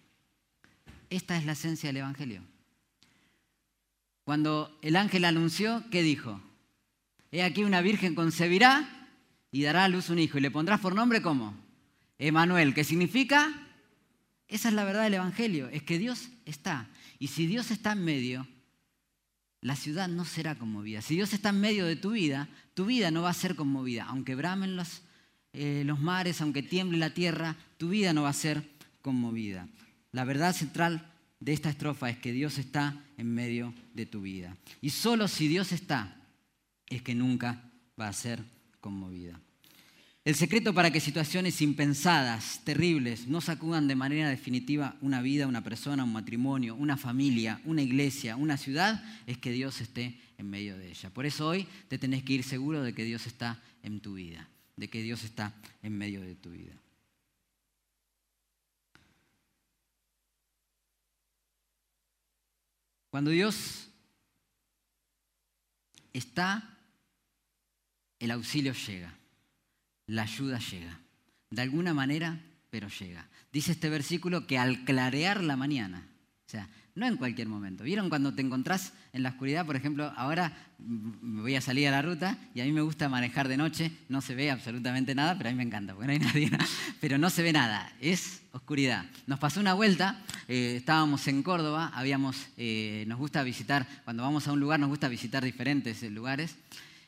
[1.09, 2.43] Esta es la esencia del Evangelio.
[4.25, 6.41] Cuando el ángel anunció, ¿qué dijo?
[7.31, 9.09] He aquí una virgen concebirá
[9.53, 11.55] y dará a luz un hijo y le pondrás por nombre como
[12.19, 13.69] Emanuel, ¿qué significa?
[14.49, 16.89] Esa es la verdad del Evangelio, es que Dios está.
[17.21, 18.49] Y si Dios está en medio,
[19.63, 21.01] la ciudad no será conmovida.
[21.01, 24.05] Si Dios está en medio de tu vida, tu vida no va a ser conmovida.
[24.05, 25.03] Aunque bramen los,
[25.53, 28.69] eh, los mares, aunque tiemble la tierra, tu vida no va a ser
[29.01, 29.69] conmovida.
[30.11, 34.57] La verdad central de esta estrofa es que Dios está en medio de tu vida.
[34.81, 36.17] Y solo si Dios está,
[36.89, 37.63] es que nunca
[37.99, 38.43] va a ser
[38.81, 39.41] conmovida.
[40.25, 45.65] El secreto para que situaciones impensadas, terribles, no sacudan de manera definitiva una vida, una
[45.65, 50.79] persona, un matrimonio, una familia, una iglesia, una ciudad, es que Dios esté en medio
[50.79, 51.11] de ella.
[51.11, 54.49] Por eso hoy te tenés que ir seguro de que Dios está en tu vida,
[54.77, 56.75] de que Dios está en medio de tu vida.
[63.11, 63.89] Cuando Dios
[66.13, 66.79] está,
[68.21, 69.19] el auxilio llega
[70.07, 71.01] la ayuda llega.
[71.51, 73.29] De alguna manera, pero llega.
[73.53, 76.07] Dice este versículo que al clarear la mañana,
[76.47, 77.85] o sea, no en cualquier momento.
[77.85, 79.65] ¿Vieron cuando te encontrás en la oscuridad?
[79.65, 83.09] Por ejemplo, ahora me voy a salir a la ruta y a mí me gusta
[83.09, 86.13] manejar de noche, no se ve absolutamente nada, pero a mí me encanta, porque no
[86.13, 86.51] hay nadie,
[87.01, 89.07] pero no se ve nada, es oscuridad.
[89.27, 94.47] Nos pasó una vuelta, eh, estábamos en Córdoba, habíamos, eh, nos gusta visitar, cuando vamos
[94.47, 96.57] a un lugar nos gusta visitar diferentes lugares,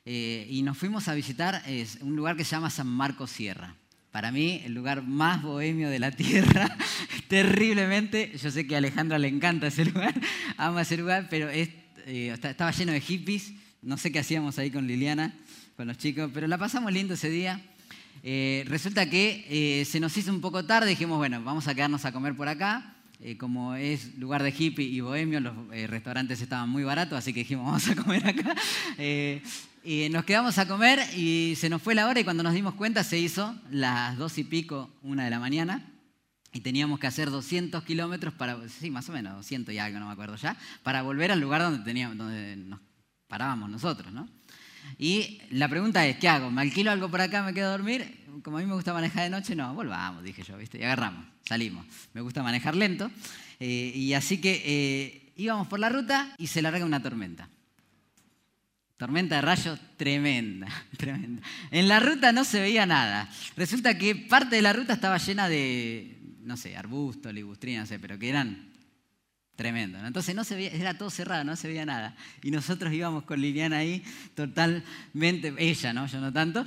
[0.05, 1.63] y nos fuimos a visitar
[2.01, 3.75] un lugar que se llama San Marcos Sierra.
[4.15, 6.77] Para mí, el lugar más bohemio de la tierra,
[7.27, 8.31] terriblemente.
[8.41, 10.15] Yo sé que a Alejandra le encanta ese lugar,
[10.57, 11.69] ama ese lugar, pero eh,
[12.41, 13.55] estaba lleno de hippies.
[13.83, 15.35] No sé qué hacíamos ahí con Liliana,
[15.77, 17.61] con los chicos, pero la pasamos lindo ese día.
[18.23, 22.05] Eh, resulta que eh, se nos hizo un poco tarde, dijimos, bueno, vamos a quedarnos
[22.05, 22.95] a comer por acá.
[23.37, 25.55] como es lugar de hippie y bohemio, los
[25.89, 28.55] restaurantes estaban muy baratos, así que dijimos, vamos a comer acá.
[29.87, 32.73] Y nos quedamos a comer y se nos fue la hora y cuando nos dimos
[32.73, 35.93] cuenta se hizo las dos y pico, una de la mañana.
[36.55, 40.07] Y teníamos que hacer 200 kilómetros para, sí, más o menos, 200 y algo, no
[40.07, 42.81] me acuerdo ya, para volver al lugar donde, teníamos, donde nos
[43.29, 44.27] parábamos nosotros, ¿no?
[44.97, 46.51] Y la pregunta es, ¿qué hago?
[46.51, 48.25] ¿Me alquilo algo por acá, me quedo a dormir?
[48.43, 50.79] Como a mí me gusta manejar de noche, no, volvamos, dije yo, ¿viste?
[50.79, 51.85] Y agarramos, salimos.
[52.15, 53.11] Me gusta manejar lento.
[53.61, 57.51] Eh, y así que eh, íbamos por la ruta y se larga una tormenta.
[58.97, 61.43] Tormenta de rayos tremenda, tremenda.
[61.71, 63.29] En la ruta no se veía nada.
[63.57, 67.99] Resulta que parte de la ruta estaba llena de, no sé, arbustos, ligustrinas, no sé,
[67.99, 68.73] pero que eran
[69.57, 70.01] tremendos.
[70.05, 72.15] Entonces no se veía, era todo cerrado, no se veía nada.
[72.43, 74.01] Y nosotros íbamos con Liliana ahí
[74.37, 76.07] totalmente, ella, ¿no?
[76.07, 76.65] Yo no tanto,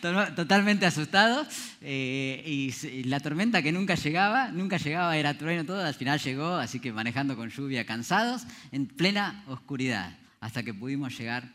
[0.36, 1.48] totalmente asustados.
[1.80, 6.54] Eh, y la tormenta que nunca llegaba, nunca llegaba, era trueno todo, al final llegó,
[6.54, 11.52] así que manejando con lluvia, cansados, en plena oscuridad hasta que pudimos llegar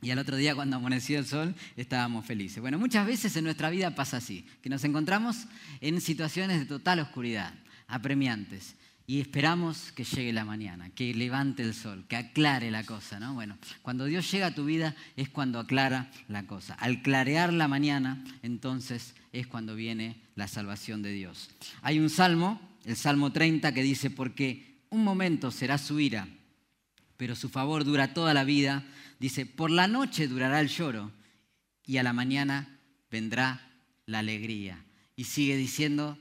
[0.00, 2.62] y al otro día cuando amaneció el sol estábamos felices.
[2.62, 5.44] Bueno, muchas veces en nuestra vida pasa así, que nos encontramos
[5.82, 7.52] en situaciones de total oscuridad,
[7.88, 8.74] apremiantes,
[9.06, 13.34] y esperamos que llegue la mañana, que levante el sol, que aclare la cosa, ¿no?
[13.34, 16.72] Bueno, cuando Dios llega a tu vida es cuando aclara la cosa.
[16.74, 21.50] Al clarear la mañana, entonces es cuando viene la salvación de Dios.
[21.82, 26.26] Hay un salmo, el Salmo 30, que dice, porque un momento será su ira
[27.16, 28.84] pero su favor dura toda la vida.
[29.18, 31.12] Dice, por la noche durará el lloro
[31.86, 32.78] y a la mañana
[33.10, 33.68] vendrá
[34.06, 34.82] la alegría.
[35.16, 36.18] Y sigue diciendo,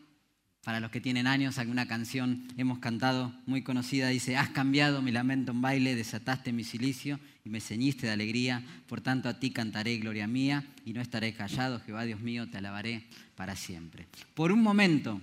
[0.63, 5.11] para los que tienen años, alguna canción hemos cantado muy conocida, dice, has cambiado mi
[5.11, 9.49] lamento en baile, desataste mi silicio y me ceñiste de alegría, por tanto a ti
[9.49, 14.07] cantaré gloria mía y no estaré callado, Jehová Dios mío, te alabaré para siempre.
[14.35, 15.19] Por un momento,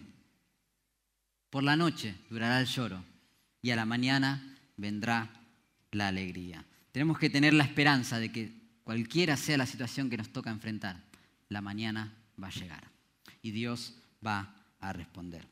[1.50, 3.04] por la noche durará el lloro
[3.62, 5.30] y a la mañana vendrá
[5.92, 6.64] la alegría.
[6.92, 8.52] Tenemos que tener la esperanza de que
[8.84, 11.02] cualquiera sea la situación que nos toca enfrentar,
[11.48, 12.90] la mañana va a llegar
[13.42, 15.46] y Dios va a responder.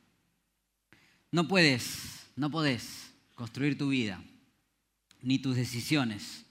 [1.30, 4.22] No puedes, no podés construir tu vida,
[5.22, 6.44] ni tus decisiones,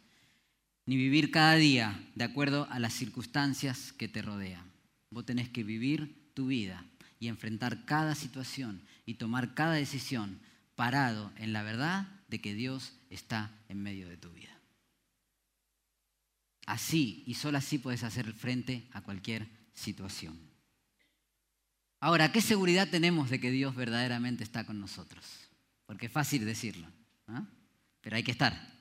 [0.86, 4.72] ni vivir cada día de acuerdo a las circunstancias que te rodean.
[5.10, 6.86] Vos tenés que vivir tu vida
[7.20, 10.40] y enfrentar cada situación y tomar cada decisión
[10.76, 14.60] parado en la verdad de que Dios está en medio de tu vida.
[16.66, 20.40] Así y solo así puedes hacer frente a cualquier situación.
[22.00, 25.26] Ahora, ¿qué seguridad tenemos de que Dios verdaderamente está con nosotros?
[25.86, 26.88] Porque es fácil decirlo,
[28.02, 28.74] pero hay que estar.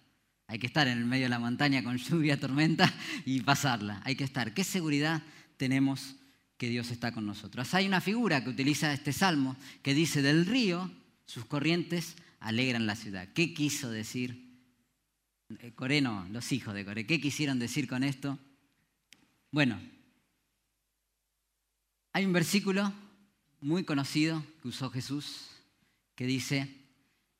[0.46, 2.92] Hay que estar en el medio de la montaña con lluvia, tormenta
[3.24, 4.02] y pasarla.
[4.04, 4.52] Hay que estar.
[4.52, 5.22] ¿Qué seguridad
[5.56, 6.16] tenemos
[6.58, 7.72] que Dios está con nosotros?
[7.72, 10.90] Hay una figura que utiliza este salmo que dice del río,
[11.24, 13.26] sus corrientes alegran la ciudad.
[13.32, 14.60] ¿Qué quiso decir?
[15.60, 17.06] Eh, Coré no, los hijos de Coré.
[17.06, 18.38] ¿Qué quisieron decir con esto?
[19.50, 19.80] Bueno,
[22.12, 22.92] hay un versículo
[23.60, 25.48] muy conocido que usó Jesús
[26.14, 26.68] que dice,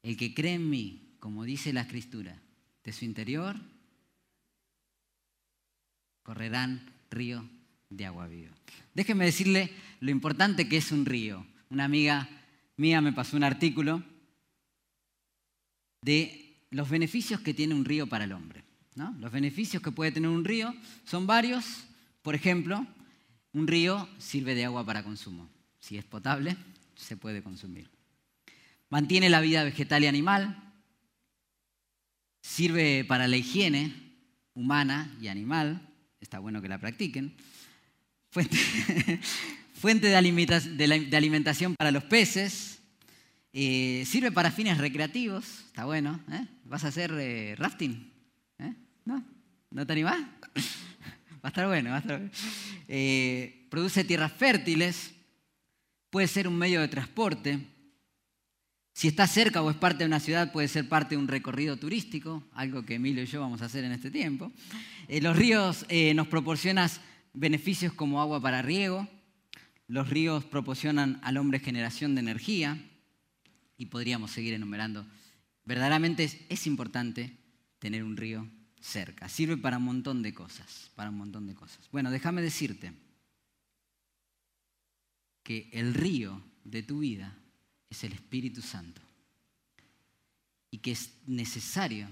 [0.03, 2.41] el que cree en mí, como dice la escritura,
[2.83, 3.57] de su interior
[6.23, 7.45] correrán ríos
[7.91, 8.55] de agua viva.
[8.95, 11.47] Déjenme decirle lo importante que es un río.
[11.69, 12.29] Una amiga
[12.79, 14.03] mía me pasó un artículo
[16.05, 18.63] de los beneficios que tiene un río para el hombre.
[19.19, 21.65] Los beneficios que puede tener un río son varios.
[22.23, 22.87] Por ejemplo,
[23.53, 25.49] un río sirve de agua para consumo.
[25.81, 26.57] Si es potable,
[26.95, 27.89] se puede consumir.
[28.91, 30.73] Mantiene la vida vegetal y animal.
[32.43, 33.95] Sirve para la higiene
[34.53, 35.89] humana y animal.
[36.21, 37.35] Está bueno que la practiquen.
[38.31, 38.59] Fuente,
[40.09, 42.81] de alimentación para los peces,
[43.57, 46.19] eh, sirve para fines recreativos, está bueno.
[46.33, 46.45] ¿eh?
[46.65, 48.13] ¿Vas a hacer eh, rafting?
[49.05, 49.25] ¿No?
[49.71, 50.19] ¿No te animás?
[51.35, 52.33] va a estar bueno, va a estar bueno.
[53.71, 55.15] produce tierras fértiles,
[56.11, 57.61] puede ser un medio de transporte,
[58.93, 61.77] Si está cerca o es parte de una ciudad, puede ser parte de un recorrido
[61.77, 64.51] turístico, algo que Emilio y yo vamos a hacer en este tiempo.
[65.09, 66.91] Los ríos nos proporcionan
[67.33, 69.07] beneficios como agua para riego,
[69.87, 72.79] los ríos proporcionan al hombre generación de energía
[73.77, 75.07] y podríamos seguir enumerando.
[75.65, 77.37] Verdaderamente es, importante
[77.79, 78.49] tener un río
[78.81, 79.29] cerca.
[79.29, 81.89] Sirve para un montón de cosas, para un montón de cosas.
[81.91, 82.93] Bueno, déjame decirte
[85.43, 87.37] que el río de tu vida
[87.91, 89.01] es el Espíritu Santo
[90.71, 92.09] y que es necesario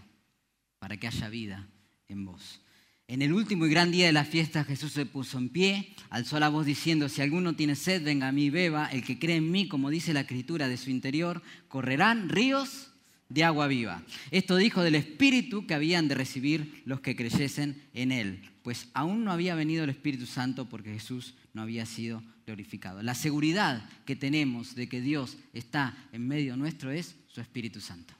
[0.79, 1.69] para que haya vida
[2.09, 2.61] en vos.
[3.09, 6.39] En el último y gran día de la fiesta Jesús se puso en pie, alzó
[6.39, 9.51] la voz diciendo, si alguno tiene sed, venga a mí, beba, el que cree en
[9.51, 12.93] mí, como dice la escritura de su interior, correrán ríos
[13.29, 14.03] de agua viva.
[14.31, 19.25] Esto dijo del Espíritu que habían de recibir los que creyesen en Él, pues aún
[19.25, 23.03] no había venido el Espíritu Santo porque Jesús no había sido glorificado.
[23.03, 28.15] La seguridad que tenemos de que Dios está en medio nuestro es su Espíritu Santo.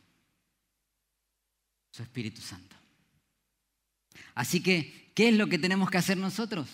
[1.91, 2.82] Su Espíritu Santo.
[4.35, 6.69] Así que, ¿qué es lo que tenemos que hacer nosotros?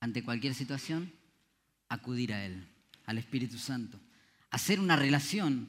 [0.00, 1.12] Ante cualquier situación,
[1.88, 2.66] acudir a Él,
[3.06, 3.98] al Espíritu Santo.
[4.50, 5.68] Hacer una relación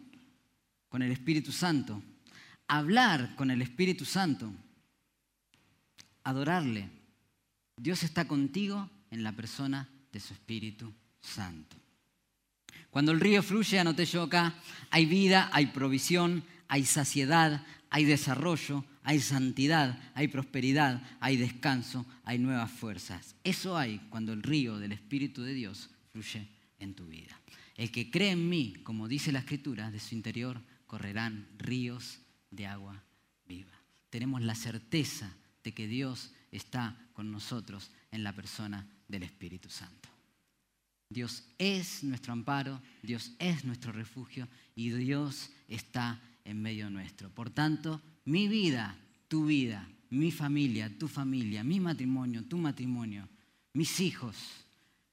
[0.89, 2.01] con el Espíritu Santo.
[2.67, 4.53] Hablar con el Espíritu Santo.
[6.23, 6.89] Adorarle.
[7.75, 11.75] Dios está contigo en la persona de su Espíritu Santo.
[12.89, 14.53] Cuando el río fluye, anoté yo acá,
[14.89, 22.39] hay vida, hay provisión, hay saciedad, hay desarrollo, hay santidad, hay prosperidad, hay descanso, hay
[22.39, 23.35] nuevas fuerzas.
[23.43, 26.47] Eso hay cuando el río del Espíritu de Dios fluye
[26.79, 27.37] en tu vida.
[27.75, 32.19] El que cree en mí, como dice la Escritura, de su interior correrán ríos
[32.49, 33.03] de agua
[33.45, 33.73] viva.
[34.09, 40.07] Tenemos la certeza de que Dios está con nosotros en la persona del Espíritu Santo.
[41.09, 47.29] Dios es nuestro amparo, Dios es nuestro refugio y Dios está en medio nuestro.
[47.29, 53.27] Por tanto, mi vida, tu vida, mi familia, tu familia, mi matrimonio, tu matrimonio,
[53.73, 54.37] mis hijos,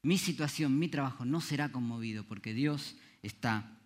[0.03, 3.79] mi situación, mi trabajo no será conmovido porque Dios está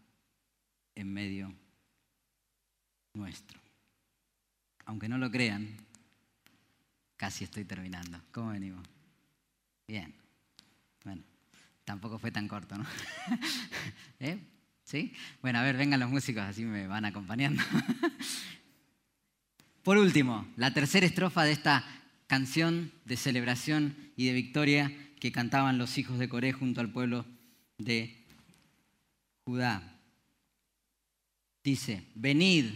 [0.95, 1.53] en medio
[3.15, 3.61] nuestro.
[4.85, 5.77] Aunque no lo crean,
[7.17, 8.21] casi estoy terminando.
[8.33, 8.87] ¿Cómo venimos?
[9.87, 10.15] Bien.
[11.05, 11.23] Bueno,
[11.85, 12.85] tampoco fue tan corto, ¿no?
[14.21, 14.52] ¿Eh?
[15.41, 17.63] Bueno, a ver, vengan los músicos, así me van acompañando.
[19.83, 21.85] Por último, la tercera estrofa de esta
[22.27, 27.25] canción de celebración y de victoria que cantaban los hijos de Coré junto al pueblo
[27.79, 28.25] de
[29.45, 29.99] Judá.
[31.65, 32.67] Dice, venid,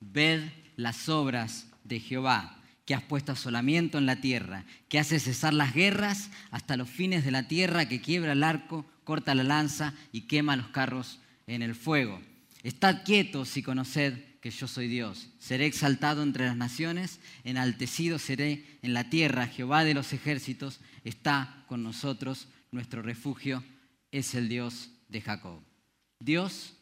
[0.00, 0.42] ved
[0.76, 5.74] las obras de Jehová, que has puesto asolamiento en la tierra, que hace cesar las
[5.74, 10.22] guerras hasta los fines de la tierra, que quiebra el arco, corta la lanza y
[10.22, 12.20] quema los carros en el fuego.
[12.62, 15.28] Estad quietos y conoced que yo soy Dios.
[15.38, 19.46] Seré exaltado entre las naciones, enaltecido seré en la tierra.
[19.46, 22.48] Jehová de los ejércitos está con nosotros.
[22.70, 23.64] Nuestro refugio
[24.10, 25.62] es el Dios de Jacob.
[26.18, 26.74] Dios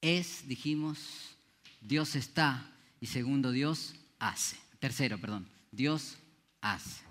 [0.00, 1.36] es, dijimos,
[1.80, 2.70] Dios está
[3.00, 4.56] y segundo, Dios hace.
[4.78, 6.18] Tercero, perdón, Dios
[6.60, 7.02] hace.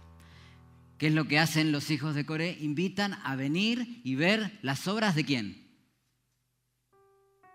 [0.97, 2.57] ¿Qué es lo que hacen los hijos de Coré?
[2.59, 5.70] Invitan a venir y ver las obras de quién?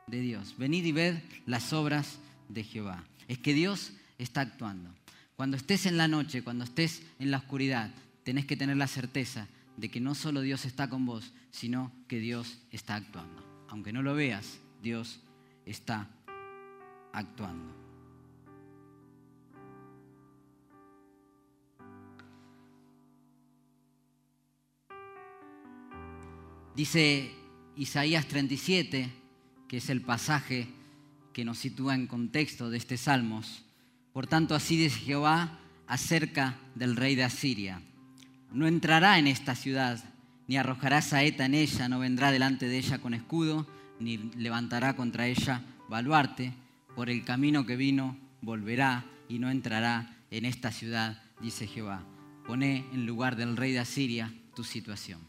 [0.06, 0.54] De Dios.
[0.56, 3.04] Venid y ved las obras de Jehová.
[3.26, 4.94] Es que Dios está actuando.
[5.34, 7.92] Cuando estés en la noche, cuando estés en la oscuridad,
[8.22, 12.20] tenés que tener la certeza de que no solo Dios está con vos, sino que
[12.20, 13.44] Dios está actuando.
[13.68, 15.18] Aunque no lo veas, Dios
[15.66, 16.08] está
[17.12, 17.74] actuando.
[26.76, 27.32] Dice
[27.74, 29.25] Isaías 37,
[29.68, 30.68] que es el pasaje
[31.32, 33.62] que nos sitúa en contexto de este Salmos.
[34.12, 37.82] Por tanto, así dice Jehová acerca del rey de Asiria.
[38.52, 40.02] No entrará en esta ciudad,
[40.46, 43.66] ni arrojará saeta en ella, no vendrá delante de ella con escudo,
[43.98, 46.54] ni levantará contra ella baluarte.
[46.94, 52.02] Por el camino que vino volverá y no entrará en esta ciudad, dice Jehová.
[52.46, 55.20] Poné en lugar del rey de Asiria tu situación.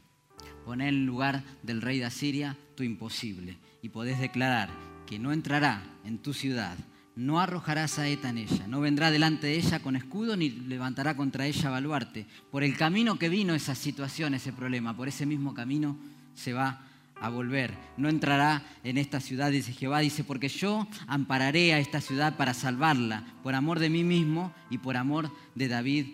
[0.63, 3.57] Poné en lugar del rey de Asiria tu imposible
[3.88, 4.67] y podés declarar
[5.05, 6.77] que no entrará en tu ciudad,
[7.15, 11.45] no arrojará saeta en ella, no vendrá delante de ella con escudo ni levantará contra
[11.45, 12.25] ella baluarte.
[12.51, 15.97] Por el camino que vino esa situación, ese problema, por ese mismo camino
[16.33, 16.81] se va
[17.15, 17.77] a volver.
[17.95, 22.53] No entrará en esta ciudad, dice Jehová, dice, porque yo ampararé a esta ciudad para
[22.53, 26.07] salvarla, por amor de mí mismo y por amor de David,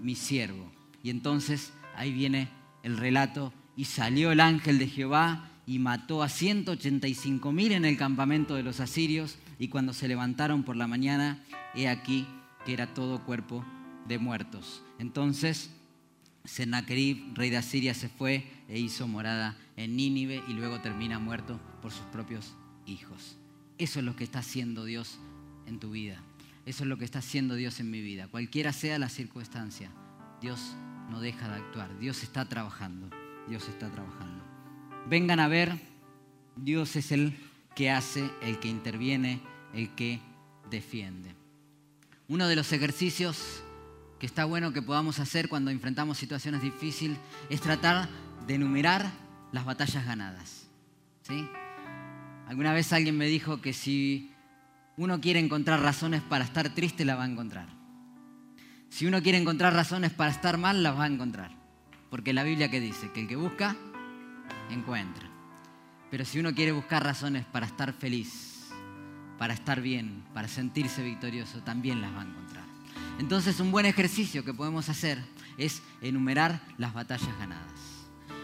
[0.00, 0.68] mi siervo.
[1.04, 2.48] Y entonces ahí viene
[2.82, 7.96] el relato, y salió el ángel de Jehová y mató a 185 mil en el
[7.96, 11.44] campamento de los asirios y cuando se levantaron por la mañana,
[11.76, 12.26] he aquí
[12.66, 13.64] que era todo cuerpo
[14.08, 14.82] de muertos.
[14.98, 15.70] Entonces
[16.44, 21.60] Sennacherib, rey de Asiria, se fue e hizo morada en Nínive y luego termina muerto
[21.80, 22.52] por sus propios
[22.84, 23.36] hijos.
[23.78, 25.20] Eso es lo que está haciendo Dios
[25.66, 26.20] en tu vida.
[26.66, 28.26] Eso es lo que está haciendo Dios en mi vida.
[28.26, 29.92] Cualquiera sea la circunstancia,
[30.40, 30.74] Dios
[31.10, 31.96] no deja de actuar.
[32.00, 33.08] Dios está trabajando.
[33.48, 34.39] Dios está trabajando.
[35.08, 35.76] Vengan a ver,
[36.56, 37.36] Dios es el
[37.74, 39.40] que hace, el que interviene,
[39.74, 40.20] el que
[40.70, 41.34] defiende.
[42.28, 43.62] Uno de los ejercicios
[44.18, 48.08] que está bueno que podamos hacer cuando enfrentamos situaciones difíciles es tratar
[48.46, 49.10] de enumerar
[49.50, 50.66] las batallas ganadas.
[51.22, 51.48] ¿sí?
[52.46, 54.30] Alguna vez alguien me dijo que si
[54.96, 57.68] uno quiere encontrar razones para estar triste, la va a encontrar.
[58.90, 61.52] Si uno quiere encontrar razones para estar mal, las va a encontrar.
[62.10, 63.76] Porque la Biblia que dice que el que busca,
[64.72, 65.28] encuentra.
[66.10, 68.68] Pero si uno quiere buscar razones para estar feliz,
[69.38, 72.64] para estar bien, para sentirse victorioso, también las va a encontrar.
[73.18, 75.22] Entonces un buen ejercicio que podemos hacer
[75.56, 77.80] es enumerar las batallas ganadas.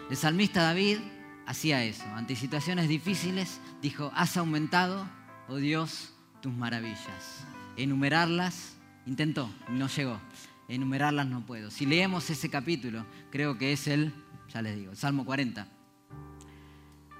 [0.08, 0.98] El salmista David
[1.46, 2.04] hacía eso.
[2.14, 5.08] Ante situaciones difíciles dijo, has aumentado,
[5.48, 7.44] oh Dios, tus maravillas.
[7.76, 10.20] Enumerarlas, intentó, no llegó.
[10.68, 11.70] Enumerarlas no puedo.
[11.70, 14.12] Si leemos ese capítulo, creo que es el,
[14.52, 15.75] ya les digo, el Salmo 40.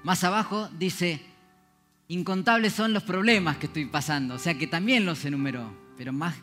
[0.07, 1.19] Más abajo dice,
[2.07, 6.33] incontables son los problemas que estoy pasando, o sea que también los enumeró, pero más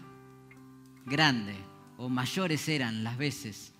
[1.06, 1.54] grande
[1.96, 3.72] o mayores eran las veces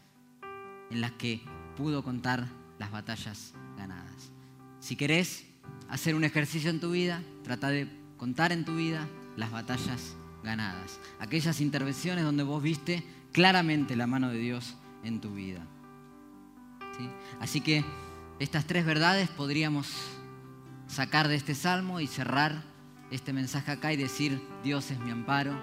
[0.91, 1.43] en las que
[1.77, 2.47] pudo contar
[2.79, 4.33] las batallas ganadas.
[4.81, 5.45] Si querés
[5.91, 9.07] hacer un ejercicio en tu vida, trata de contar en tu vida
[9.37, 15.35] las batallas ganadas, aquellas intervenciones donde vos viste claramente la mano de Dios en tu
[15.35, 15.61] vida.
[17.39, 17.85] Así que
[18.39, 19.93] estas tres verdades podríamos
[20.87, 22.63] sacar de este salmo y cerrar
[23.11, 25.55] este mensaje acá y decir, Dios es mi amparo,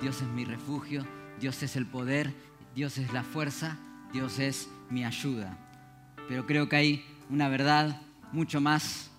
[0.00, 1.04] Dios es mi refugio,
[1.40, 2.32] Dios es el poder,
[2.74, 3.78] Dios es la fuerza,
[4.12, 5.58] Dios es mi ayuda.
[6.28, 8.00] Pero creo que hay una verdad
[8.32, 9.10] mucho más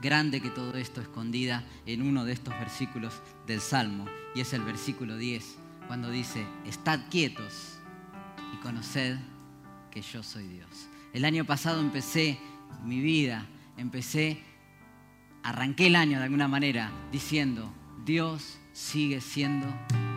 [0.00, 4.62] grande que todo esto escondida en uno de estos versículos del Salmo, y es el
[4.62, 7.78] versículo 10, cuando dice, estad quietos
[8.54, 9.18] y conoced
[9.90, 10.88] que yo soy Dios.
[11.12, 12.38] El año pasado empecé
[12.84, 14.40] mi vida, empecé,
[15.42, 17.72] arranqué el año de alguna manera diciendo,
[18.04, 19.66] Dios sigue siendo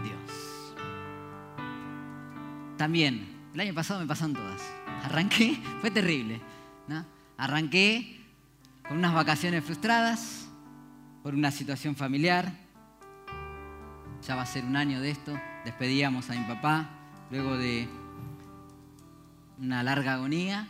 [0.04, 0.76] Dios.
[2.78, 4.62] También, el año pasado me pasaron todas.
[5.04, 6.42] Arranqué, fue terrible.
[7.38, 8.22] Arranqué
[8.88, 10.48] con unas vacaciones frustradas
[11.24, 12.54] por una situación familiar.
[14.26, 15.38] Ya va a ser un año de esto.
[15.66, 16.90] Despedíamos a mi papá
[17.32, 17.88] luego de
[19.64, 20.68] una larga agonía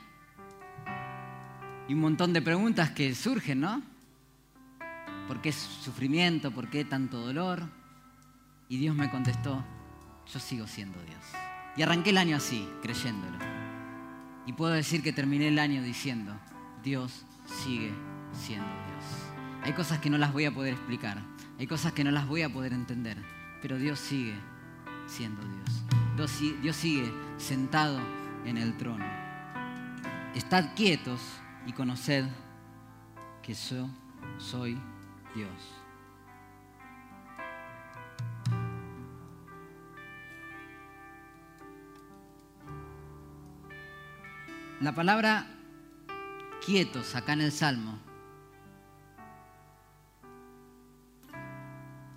[1.87, 3.81] y un montón de preguntas que surgen, ¿no?
[5.27, 6.51] ¿Por qué sufrimiento?
[6.51, 7.63] ¿Por qué tanto dolor?
[8.69, 9.63] Y Dios me contestó,
[10.31, 11.23] yo sigo siendo Dios.
[11.75, 13.37] Y arranqué el año así, creyéndolo.
[14.45, 16.33] Y puedo decir que terminé el año diciendo,
[16.83, 17.91] Dios sigue
[18.33, 19.63] siendo Dios.
[19.63, 21.21] Hay cosas que no las voy a poder explicar,
[21.57, 23.17] hay cosas que no las voy a poder entender,
[23.61, 24.35] pero Dios sigue
[25.07, 25.83] siendo Dios.
[26.61, 27.99] Dios, sigue sentado
[28.45, 29.05] en el trono.
[30.35, 31.21] Estad quietos
[31.65, 32.25] y conoced
[33.41, 33.89] que yo
[34.37, 34.79] soy
[35.35, 35.51] Dios.
[44.81, 45.47] La palabra
[46.65, 47.99] quietos acá en el Salmo,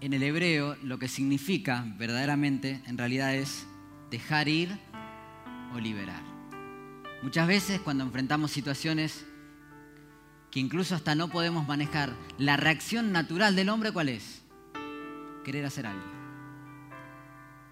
[0.00, 3.66] en el hebreo lo que significa verdaderamente en realidad es
[4.10, 4.78] dejar ir
[5.74, 6.22] o liberar.
[7.22, 9.26] Muchas veces cuando enfrentamos situaciones
[10.50, 14.42] que incluso hasta no podemos manejar, la reacción natural del hombre cuál es?
[15.44, 16.04] Querer hacer algo.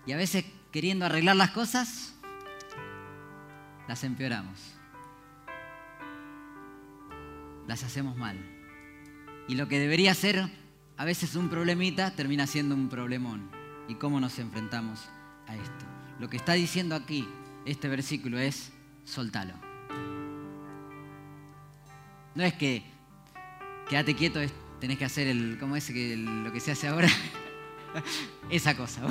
[0.07, 2.14] Y a veces queriendo arreglar las cosas,
[3.88, 4.59] las empeoramos.
[7.66, 8.38] Las hacemos mal.
[9.49, 10.51] Y lo que debería ser
[10.97, 13.51] a veces un problemita termina siendo un problemón.
[13.88, 15.09] ¿Y cómo nos enfrentamos
[15.47, 15.84] a esto?
[16.18, 17.26] Lo que está diciendo aquí
[17.67, 18.73] este versículo es,
[19.05, 19.55] soltalo.
[22.35, 22.83] No es que
[23.89, 24.41] quédate quieto,
[24.81, 27.09] tenés que hacer el, ¿cómo es que, lo que se hace ahora?
[28.51, 29.03] Esa cosa.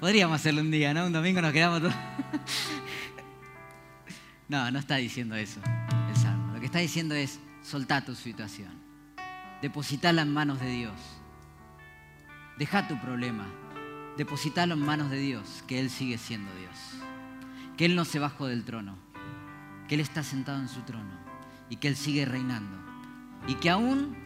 [0.00, 1.06] Podríamos hacerlo un día, ¿no?
[1.06, 1.94] Un domingo nos quedamos todos.
[4.48, 5.60] no, no está diciendo eso
[6.08, 6.54] el Salmo.
[6.54, 8.72] Lo que está diciendo es, soltá tu situación.
[9.62, 11.00] Depositala en manos de Dios.
[12.58, 13.46] Deja tu problema.
[14.16, 16.76] Depositalo en manos de Dios, que Él sigue siendo Dios.
[17.76, 18.96] Que Él no se bajó del trono
[19.88, 21.12] que Él está sentado en su trono
[21.68, 22.76] y que Él sigue reinando.
[23.46, 24.16] Y que aún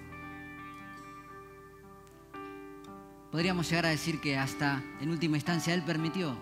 [3.31, 6.37] podríamos llegar a decir que hasta en última instancia Él permitió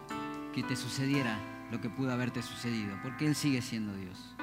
[0.54, 1.38] que te sucediera
[1.70, 4.34] lo que pudo haberte sucedido, porque Él sigue siendo Dios.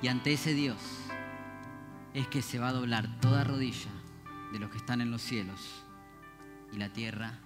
[0.00, 0.78] Y ante ese Dios
[2.14, 3.90] es que se va a doblar toda rodilla
[4.52, 5.84] de los que están en los cielos
[6.72, 7.38] y la tierra,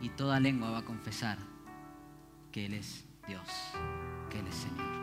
[0.00, 1.38] y toda lengua va a confesar
[2.52, 3.48] que Él es Dios,
[4.30, 5.00] que Él es Señor.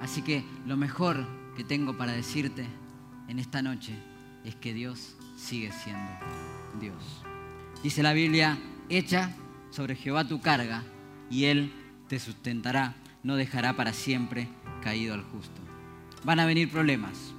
[0.00, 1.26] Así que lo mejor
[1.56, 2.66] que tengo para decirte
[3.28, 3.94] en esta noche
[4.44, 6.10] es que Dios sigue siendo
[6.80, 7.22] Dios.
[7.82, 8.58] Dice la Biblia,
[8.88, 9.34] echa
[9.70, 10.82] sobre Jehová tu carga
[11.30, 11.72] y Él
[12.08, 14.48] te sustentará, no dejará para siempre
[14.82, 15.60] caído al justo.
[16.24, 17.34] Van a venir problemas.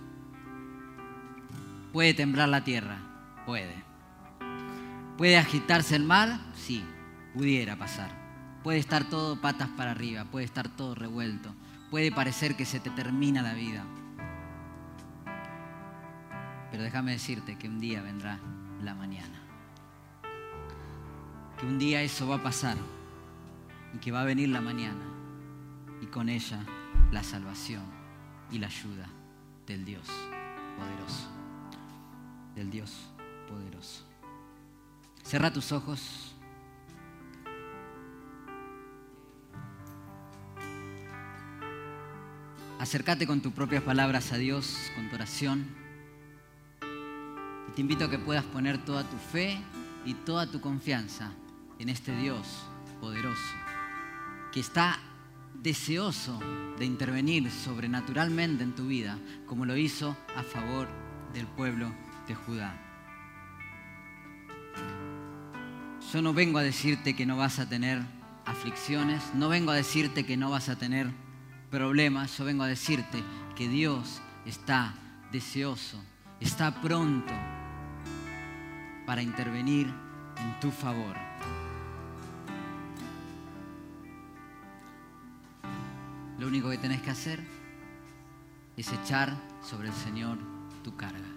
[1.92, 3.00] ¿Puede temblar la tierra?
[3.46, 3.89] Puede.
[5.20, 6.40] ¿Puede agitarse el mar?
[6.56, 6.82] Sí,
[7.34, 8.10] pudiera pasar.
[8.64, 11.54] Puede estar todo patas para arriba, puede estar todo revuelto,
[11.92, 13.84] puede parecer que se te termina la vida.
[16.72, 18.40] Pero déjame decirte que un día vendrá
[18.82, 19.42] la mañana.
[21.60, 22.78] Que un día eso va a pasar
[23.94, 25.04] y que va a venir la mañana
[26.02, 26.64] y con ella
[27.12, 27.84] la salvación
[28.52, 29.10] y la ayuda
[29.68, 30.08] del Dios
[30.78, 31.28] poderoso.
[32.56, 33.12] Del Dios
[33.50, 34.09] poderoso.
[35.24, 36.30] Cerra tus ojos.
[42.80, 45.68] Acércate con tus propias palabras a Dios, con tu oración.
[47.76, 49.62] Te invito a que puedas poner toda tu fe
[50.06, 51.32] y toda tu confianza
[51.78, 52.48] en este Dios
[53.00, 53.56] poderoso,
[54.52, 54.98] que está
[55.62, 56.40] deseoso
[56.78, 60.88] de intervenir sobrenaturalmente en tu vida, como lo hizo a favor
[61.34, 61.94] del pueblo
[62.28, 62.89] de Judá.
[66.12, 68.02] Yo no vengo a decirte que no vas a tener
[68.44, 71.12] aflicciones, no vengo a decirte que no vas a tener
[71.70, 73.24] problemas, yo vengo a decirte
[73.56, 74.96] que Dios está
[75.32, 76.02] deseoso,
[76.40, 77.32] está pronto
[79.06, 79.86] para intervenir
[80.38, 81.16] en tu favor.
[86.40, 87.40] Lo único que tenés que hacer
[88.78, 90.40] es echar sobre el Señor
[90.84, 91.28] tu carga.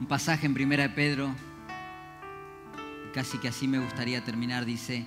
[0.00, 1.34] Un pasaje en Primera de Pedro,
[3.12, 5.04] casi que así me gustaría terminar, dice,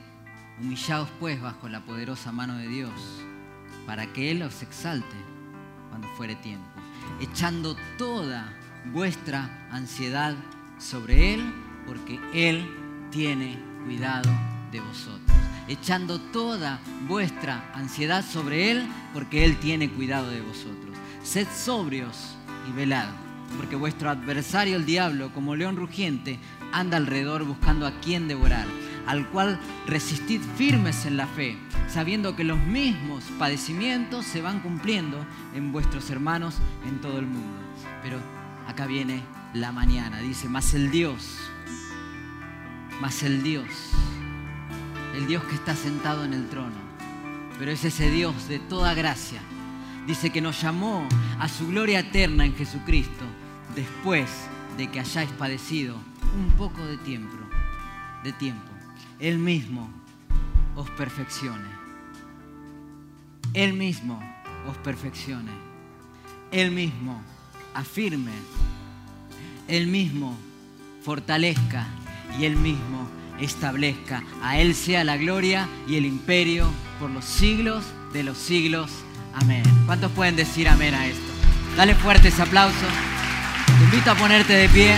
[0.61, 2.91] humillaos pues bajo la poderosa mano de Dios,
[3.87, 5.15] para que Él os exalte
[5.89, 6.65] cuando fuere tiempo,
[7.19, 8.53] echando toda
[8.93, 10.35] vuestra ansiedad
[10.77, 11.53] sobre Él,
[11.87, 12.69] porque Él
[13.11, 14.29] tiene cuidado
[14.71, 15.33] de vosotros
[15.67, 20.97] echando toda vuestra ansiedad sobre Él, porque Él tiene cuidado de vosotros.
[21.23, 22.35] Sed sobrios
[22.67, 23.07] y velad,
[23.57, 26.39] porque vuestro adversario el diablo, como león rugiente,
[26.71, 28.65] anda alrededor buscando a quien devorar,
[29.05, 35.25] al cual resistid firmes en la fe, sabiendo que los mismos padecimientos se van cumpliendo
[35.53, 37.59] en vuestros hermanos en todo el mundo.
[38.01, 38.19] Pero
[38.67, 39.23] acá viene
[39.53, 41.37] la mañana, dice, más el Dios,
[43.01, 43.67] más el Dios
[45.13, 46.75] el Dios que está sentado en el trono,
[47.59, 49.41] pero es ese Dios de toda gracia.
[50.07, 51.07] Dice que nos llamó
[51.39, 53.23] a su gloria eterna en Jesucristo
[53.75, 54.29] después
[54.77, 55.95] de que hayáis padecido
[56.35, 57.35] un poco de tiempo,
[58.23, 58.71] de tiempo.
[59.19, 59.89] Él mismo
[60.75, 61.69] os perfeccione.
[63.53, 64.19] Él mismo
[64.69, 65.51] os perfeccione.
[66.51, 67.21] Él mismo
[67.73, 68.31] afirme.
[69.67, 70.37] Él mismo
[71.03, 71.87] fortalezca
[72.39, 73.07] y Él mismo
[73.39, 74.23] establezca.
[74.41, 77.83] A Él sea la gloria y el imperio por los siglos
[78.13, 78.91] de los siglos.
[79.33, 79.63] Amén.
[79.85, 81.21] ¿Cuántos pueden decir amén a esto?
[81.75, 82.85] Dale fuerte ese aplauso.
[83.77, 84.95] Te invito a ponerte de pie.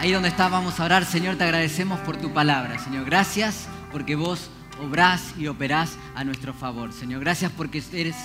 [0.00, 1.04] Ahí donde está, vamos a orar.
[1.04, 2.78] Señor, te agradecemos por tu palabra.
[2.78, 4.50] Señor, gracias porque vos
[4.82, 6.92] obrás y operás a nuestro favor.
[6.92, 8.16] Señor, gracias porque eres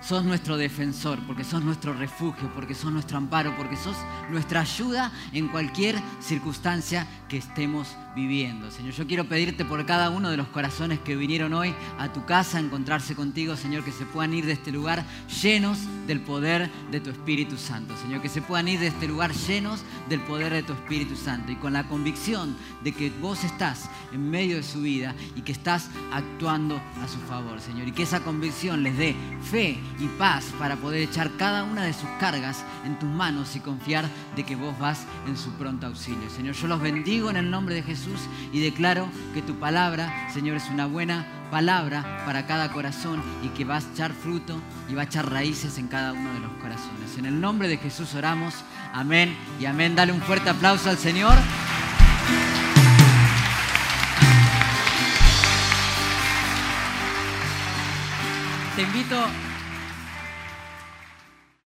[0.00, 3.96] sos nuestro defensor, porque sos nuestro refugio, porque sos nuestro amparo, porque sos
[4.30, 8.70] nuestra ayuda en cualquier circunstancia que estemos viviendo.
[8.70, 12.24] Señor, yo quiero pedirte por cada uno de los corazones que vinieron hoy a tu
[12.24, 15.04] casa a encontrarse contigo, Señor, que se puedan ir de este lugar
[15.42, 17.96] llenos del poder de tu Espíritu Santo.
[17.96, 21.52] Señor, que se puedan ir de este lugar llenos del poder de tu Espíritu Santo
[21.52, 25.52] y con la convicción de que vos estás en medio de su vida y que
[25.52, 27.88] estás actuando a su favor, Señor.
[27.88, 29.16] Y que esa convicción les dé
[29.50, 33.60] fe y paz para poder echar cada una de sus cargas en tus manos y
[33.60, 36.28] confiar de que vos vas en su pronto auxilio.
[36.30, 38.20] Señor, yo los bendigo en el nombre de Jesús
[38.52, 43.64] y declaro que tu palabra, Señor, es una buena palabra para cada corazón y que
[43.64, 47.16] va a echar fruto y va a echar raíces en cada uno de los corazones.
[47.18, 48.54] En el nombre de Jesús oramos.
[48.92, 49.94] Amén y amén.
[49.94, 51.34] Dale un fuerte aplauso al Señor.
[58.74, 59.16] Te invito